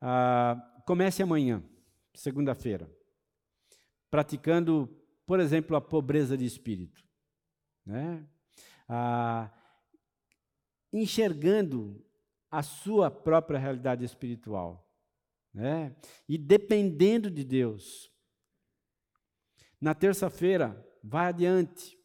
[0.00, 1.62] ah, comece amanhã,
[2.14, 2.90] segunda-feira,
[4.10, 4.88] praticando,
[5.26, 7.04] por exemplo, a pobreza de espírito.
[7.86, 8.26] Né?
[8.88, 9.52] Ah,
[10.92, 12.04] enxergando
[12.50, 14.88] a sua própria realidade espiritual.
[15.52, 15.94] Né?
[16.28, 18.12] E dependendo de Deus.
[19.80, 21.98] Na terça-feira, vai adiante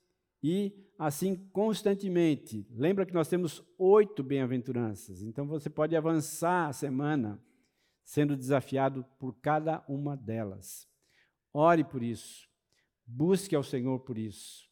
[0.43, 2.67] e assim constantemente.
[2.71, 7.41] Lembra que nós temos oito bem-aventuranças, então você pode avançar a semana
[8.03, 10.89] sendo desafiado por cada uma delas.
[11.53, 12.49] Ore por isso,
[13.05, 14.67] busque ao Senhor por isso.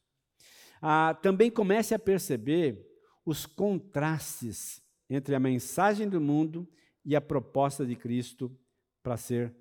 [0.81, 2.85] Ah, também comece a perceber
[3.25, 6.69] os contrastes entre a mensagem do mundo
[7.05, 8.53] e a proposta de Cristo
[9.01, 9.55] para ser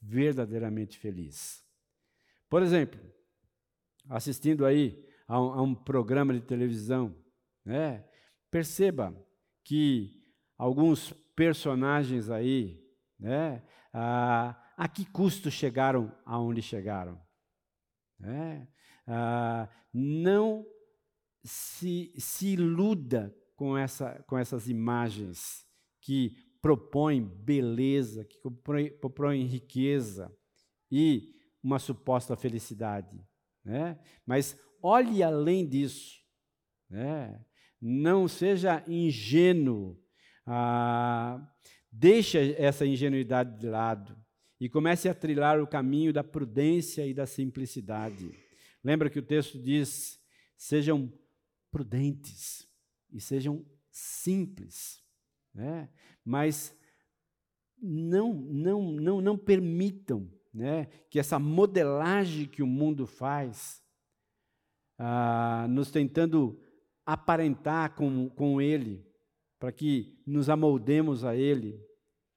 [0.00, 1.66] verdadeiramente feliz.
[2.48, 3.00] Por exemplo,
[4.08, 7.16] assistindo aí a um, a um programa de televisão,
[7.64, 8.04] né?
[8.50, 9.16] perceba
[9.64, 10.22] que
[10.58, 12.86] alguns personagens aí,
[13.18, 13.66] né?
[13.94, 17.18] a, a que custo chegaram aonde chegaram?
[18.20, 18.68] Né?
[19.06, 20.66] Ah, não
[21.42, 25.66] se, se iluda com, essa, com essas imagens
[26.02, 28.38] que propõem beleza, que
[29.00, 30.30] propõem riqueza
[30.90, 33.18] e uma suposta felicidade.
[33.64, 33.98] Né?
[34.26, 36.20] Mas olhe além disso.
[36.90, 37.40] Né?
[37.80, 39.98] Não seja ingênuo.
[40.44, 41.40] Ah,
[41.90, 44.16] deixe essa ingenuidade de lado
[44.60, 48.30] e comece a trilhar o caminho da prudência e da simplicidade.
[48.82, 50.20] Lembra que o texto diz:
[50.56, 51.12] sejam
[51.70, 52.68] prudentes
[53.10, 55.02] e sejam simples,
[55.54, 55.88] né?
[56.24, 56.76] mas
[57.82, 63.81] não, não, não, não permitam né, que essa modelagem que o mundo faz,
[65.04, 66.56] ah, nos tentando
[67.04, 69.04] aparentar com, com Ele,
[69.58, 71.84] para que nos amoldemos a Ele,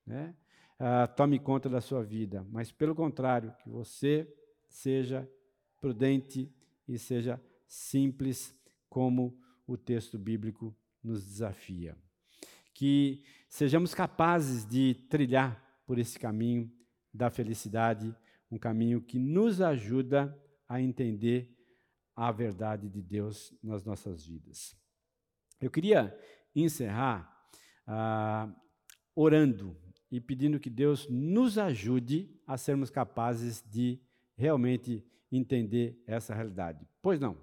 [0.04, 0.36] né,
[0.80, 4.28] ah, tome conta da sua vida, mas pelo contrário, que você
[4.68, 5.30] seja
[5.80, 6.52] prudente
[6.88, 8.56] e seja simples
[8.90, 11.96] como o texto bíblico nos desafia.
[12.74, 16.72] Que sejamos capazes de trilhar por esse caminho
[17.14, 18.16] da felicidade,
[18.50, 20.36] um caminho que nos ajuda
[20.68, 21.55] a entender
[22.16, 24.76] a verdade de Deus nas nossas vidas.
[25.60, 26.18] Eu queria
[26.56, 27.30] encerrar
[27.86, 28.54] ah,
[29.16, 29.78] orando
[30.12, 34.00] e pedindo que Deus nos ajude a sermos capazes de
[34.38, 36.88] realmente entender essa realidade.
[37.02, 37.38] Pois não?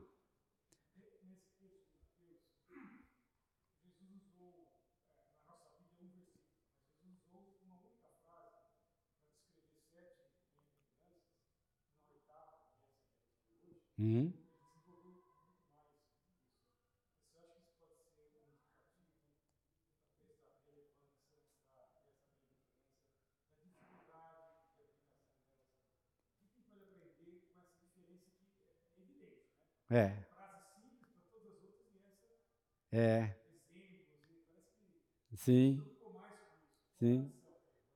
[13.98, 14.41] Uhum.
[29.92, 30.10] É.
[32.90, 33.36] É.
[35.34, 35.82] Sim.
[36.98, 37.30] Sim.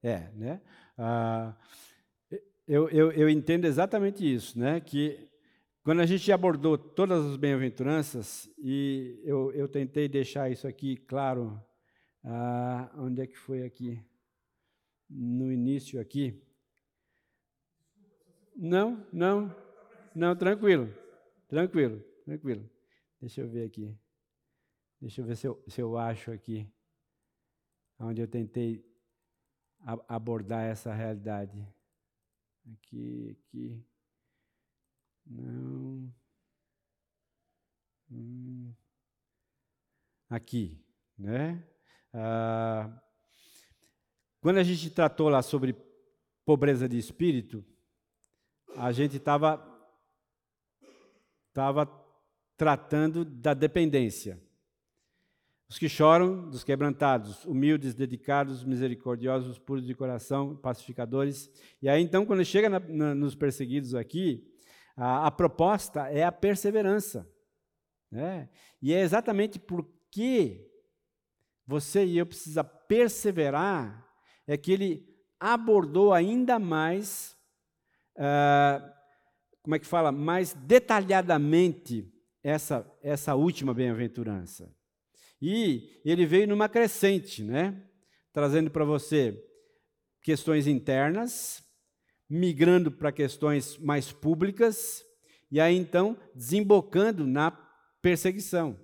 [0.03, 0.61] É, né?
[0.99, 1.57] Ah,
[2.69, 4.79] eu, eu, eu entendo exatamente isso, né?
[4.79, 5.27] Que
[5.83, 11.59] quando a gente abordou todas as bem-aventuranças, e eu, eu tentei deixar isso aqui claro,
[12.23, 14.05] ah, onde é que foi aqui?
[15.09, 16.43] No início aqui.
[18.55, 19.55] Não, não,
[20.15, 20.93] não, tranquilo,
[21.57, 22.71] tranquilo, tranquilo.
[23.19, 23.97] Deixa eu ver aqui.
[25.01, 26.71] Deixa eu ver se eu, se eu acho aqui,
[27.99, 28.85] onde eu tentei
[30.07, 31.67] abordar essa realidade.
[32.71, 33.83] Aqui, aqui.
[35.25, 36.13] Não.
[38.11, 38.73] Hum.
[40.29, 40.79] aqui,
[41.19, 41.67] né?
[42.13, 43.03] Ah,
[44.41, 45.75] quando a gente tratou lá sobre
[46.45, 47.65] pobreza de espírito,
[48.77, 49.76] a gente estava
[51.57, 51.91] tava
[52.55, 54.39] tratando da dependência.
[55.71, 61.51] Os que choram, dos quebrantados, humildes, dedicados, misericordiosos, puros de coração, pacificadores.
[61.81, 64.47] E aí, então, quando chega na, na, nos perseguidos aqui,
[64.95, 67.27] a, a, proposta é a perseverança.
[68.11, 68.51] Né?
[68.83, 70.71] E é exatamente porque
[71.67, 74.07] você e eu precisa perseverar,
[74.47, 75.09] é que ele
[75.41, 77.35] abordou ainda mais,
[78.19, 78.96] uh,
[79.67, 82.09] como é que fala, mais detalhadamente
[82.41, 84.73] essa, essa última bem-aventurança.
[85.43, 87.83] E ele veio numa crescente, né?
[88.33, 89.45] Trazendo para você
[90.23, 91.65] questões internas,
[92.31, 95.05] migrando para questões mais públicas,
[95.51, 97.51] e aí então desembocando na
[98.01, 98.79] perseguição.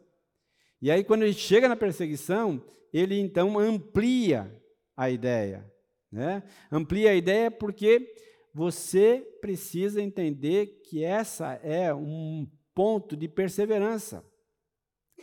[0.81, 2.61] E aí, quando ele chega na perseguição,
[2.93, 4.53] ele então amplia
[4.97, 5.65] a ideia.
[6.11, 6.43] Né?
[6.73, 8.13] Amplia a ideia porque
[8.55, 14.25] você precisa entender que essa é um ponto de perseverança.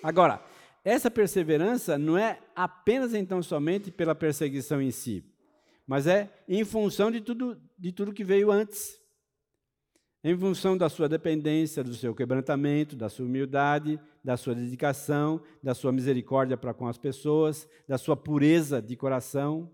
[0.02, 0.44] Agora,
[0.84, 5.24] essa perseverança não é apenas então somente pela perseguição em si,
[5.86, 8.98] mas é em função de tudo, de tudo que veio antes.
[10.22, 15.74] Em função da sua dependência, do seu quebrantamento, da sua humildade, da sua dedicação, da
[15.74, 19.72] sua misericórdia para com as pessoas, da sua pureza de coração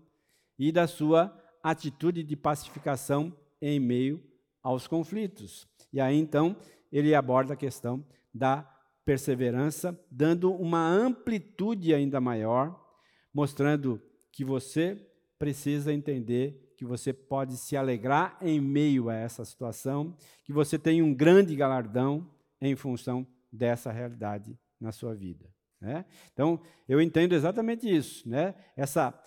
[0.56, 4.22] e da sua atitude de pacificação em meio
[4.62, 5.66] aos conflitos.
[5.92, 6.56] E aí então
[6.90, 8.62] ele aborda a questão da
[9.04, 12.78] perseverança, dando uma amplitude ainda maior,
[13.32, 14.02] mostrando
[14.32, 14.98] que você
[15.38, 21.02] precisa entender que você pode se alegrar em meio a essa situação, que você tem
[21.02, 22.30] um grande galardão
[22.60, 25.48] em função dessa realidade na sua vida.
[25.80, 26.04] Né?
[26.32, 28.28] Então, eu entendo exatamente isso.
[28.28, 28.54] Né?
[28.76, 29.18] Essa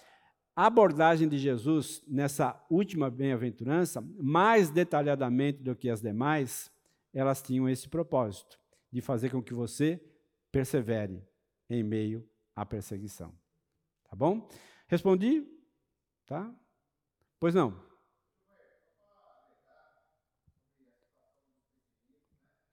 [0.65, 6.69] abordagem de Jesus nessa última bem-aventurança, mais detalhadamente do que as demais,
[7.13, 8.59] elas tinham esse propósito
[8.91, 10.03] de fazer com que você
[10.51, 11.23] persevere
[11.69, 13.33] em meio à perseguição.
[14.09, 14.49] Tá bom?
[14.87, 15.47] Respondi?
[16.25, 16.53] Tá?
[17.39, 17.81] Pois não.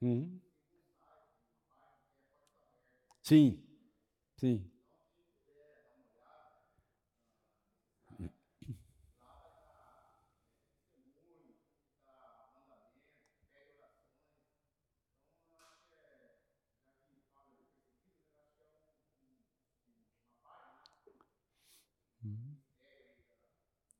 [0.01, 0.41] Uhum.
[3.22, 3.62] Sim,
[4.37, 4.70] sim.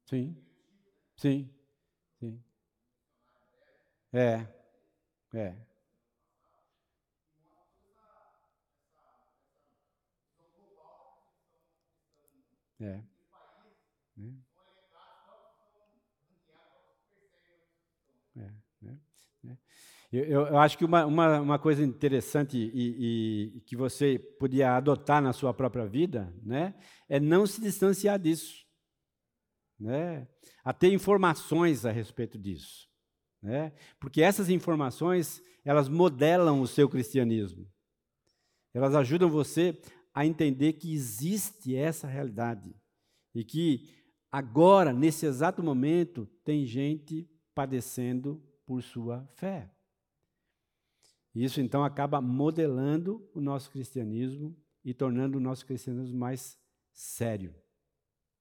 [0.07, 0.37] Sim,
[1.17, 1.51] sim,
[2.21, 2.41] sim.
[4.13, 4.47] É,
[5.35, 5.57] é.
[12.81, 13.03] É.
[14.17, 14.35] Né?
[18.37, 18.41] É,
[18.81, 19.01] né?
[19.43, 19.59] né?
[20.13, 25.21] Eu, eu, acho que uma, uma, uma coisa interessante e, e, que você podia adotar
[25.21, 26.77] na sua própria vida né,
[27.09, 28.66] é não se distanciar disso
[29.79, 30.27] né,
[30.65, 32.89] a ter informações a respeito disso.
[33.43, 37.71] Né, porque essas informações, elas modelam o seu cristianismo.
[38.75, 39.81] Elas ajudam você
[40.13, 42.75] a entender que existe essa realidade
[43.35, 43.89] e que
[44.33, 49.71] agora, nesse exato momento, tem gente padecendo por sua fé.
[51.35, 56.59] Isso então acaba modelando o nosso cristianismo e tornando o nosso cristianismo mais
[56.93, 57.55] sério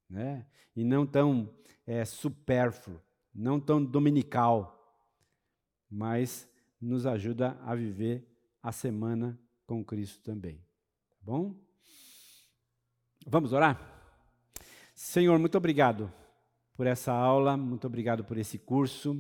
[0.10, 0.46] né?
[0.76, 1.54] e não tão
[1.86, 3.02] é, supérfluo,
[3.34, 4.72] não tão dominical,
[5.90, 6.50] mas
[6.80, 8.28] nos ajuda a viver
[8.62, 10.58] a semana com Cristo também.
[11.10, 11.56] Tá bom?
[13.26, 13.94] Vamos orar?
[14.94, 16.12] Senhor, muito obrigado
[16.76, 19.14] por essa aula, muito obrigado por esse curso,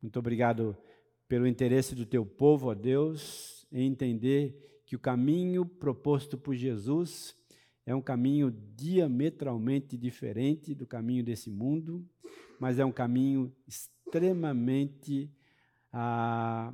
[0.00, 0.76] muito obrigado
[1.28, 7.34] pelo interesse do teu povo, ó Deus, em entender que o caminho proposto por Jesus
[7.84, 12.08] é um caminho diametralmente diferente do caminho desse mundo,
[12.58, 15.30] mas é um caminho extremamente
[15.92, 16.72] ah,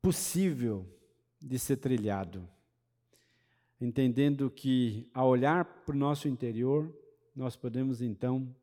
[0.00, 0.86] possível
[1.40, 2.48] de ser trilhado.
[3.80, 6.94] Entendendo que, ao olhar para o nosso interior,
[7.34, 8.54] nós podemos então,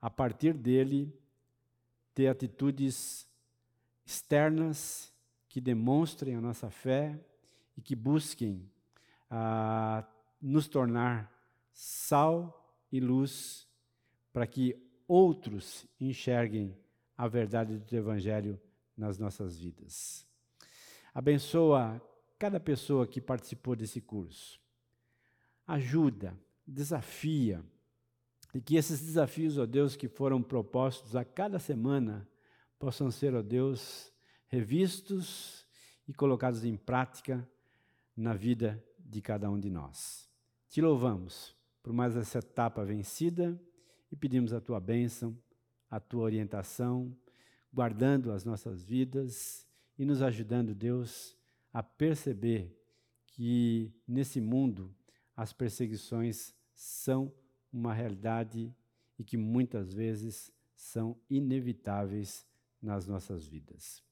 [0.00, 1.12] a partir dele,
[2.14, 3.26] ter atitudes
[4.04, 5.12] externas
[5.48, 7.18] que demonstrem a nossa fé
[7.76, 8.68] e que busquem
[9.30, 10.06] a
[10.40, 11.32] nos tornar
[11.72, 13.66] sal e luz
[14.32, 14.76] para que
[15.06, 16.76] outros enxerguem
[17.16, 18.60] a verdade do Evangelho
[18.96, 20.26] nas nossas vidas.
[21.12, 22.00] Abençoa
[22.38, 24.60] cada pessoa que participou desse curso.
[25.66, 27.64] Ajuda, desafia,
[28.54, 32.28] e que esses desafios, ó Deus, que foram propostos a cada semana,
[32.78, 34.12] possam ser, ó Deus,
[34.46, 35.66] revistos
[36.06, 37.46] e colocados em prática
[38.16, 40.28] na vida de cada um de nós.
[40.68, 43.58] Te louvamos por mais essa etapa vencida
[44.12, 45.36] e pedimos a tua bênção,
[45.90, 47.16] a tua orientação,
[47.72, 49.66] guardando as nossas vidas
[49.98, 51.36] e nos ajudando, Deus,
[51.72, 52.76] a perceber
[53.26, 54.94] que nesse mundo
[55.34, 57.32] as perseguições são
[57.72, 58.74] uma realidade
[59.18, 62.46] e que muitas vezes são inevitáveis
[62.80, 64.02] nas nossas vidas.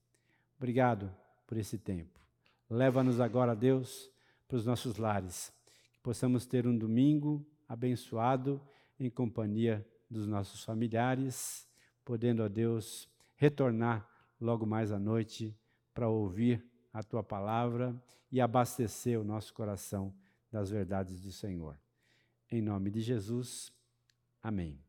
[0.57, 1.15] Obrigado
[1.47, 2.21] por esse tempo.
[2.69, 4.11] Leva-nos agora, Deus,
[4.47, 5.53] para os nossos lares,
[5.93, 8.61] que possamos ter um domingo abençoado
[8.99, 11.69] em companhia dos nossos familiares,
[12.05, 14.09] podendo, ó Deus, retornar
[14.41, 15.57] logo mais à noite
[15.93, 17.95] para ouvir a tua palavra
[18.31, 20.15] e abastecer o nosso coração
[20.51, 21.79] das verdades do Senhor.
[22.51, 23.73] Em nome de Jesus,
[24.43, 24.86] amém.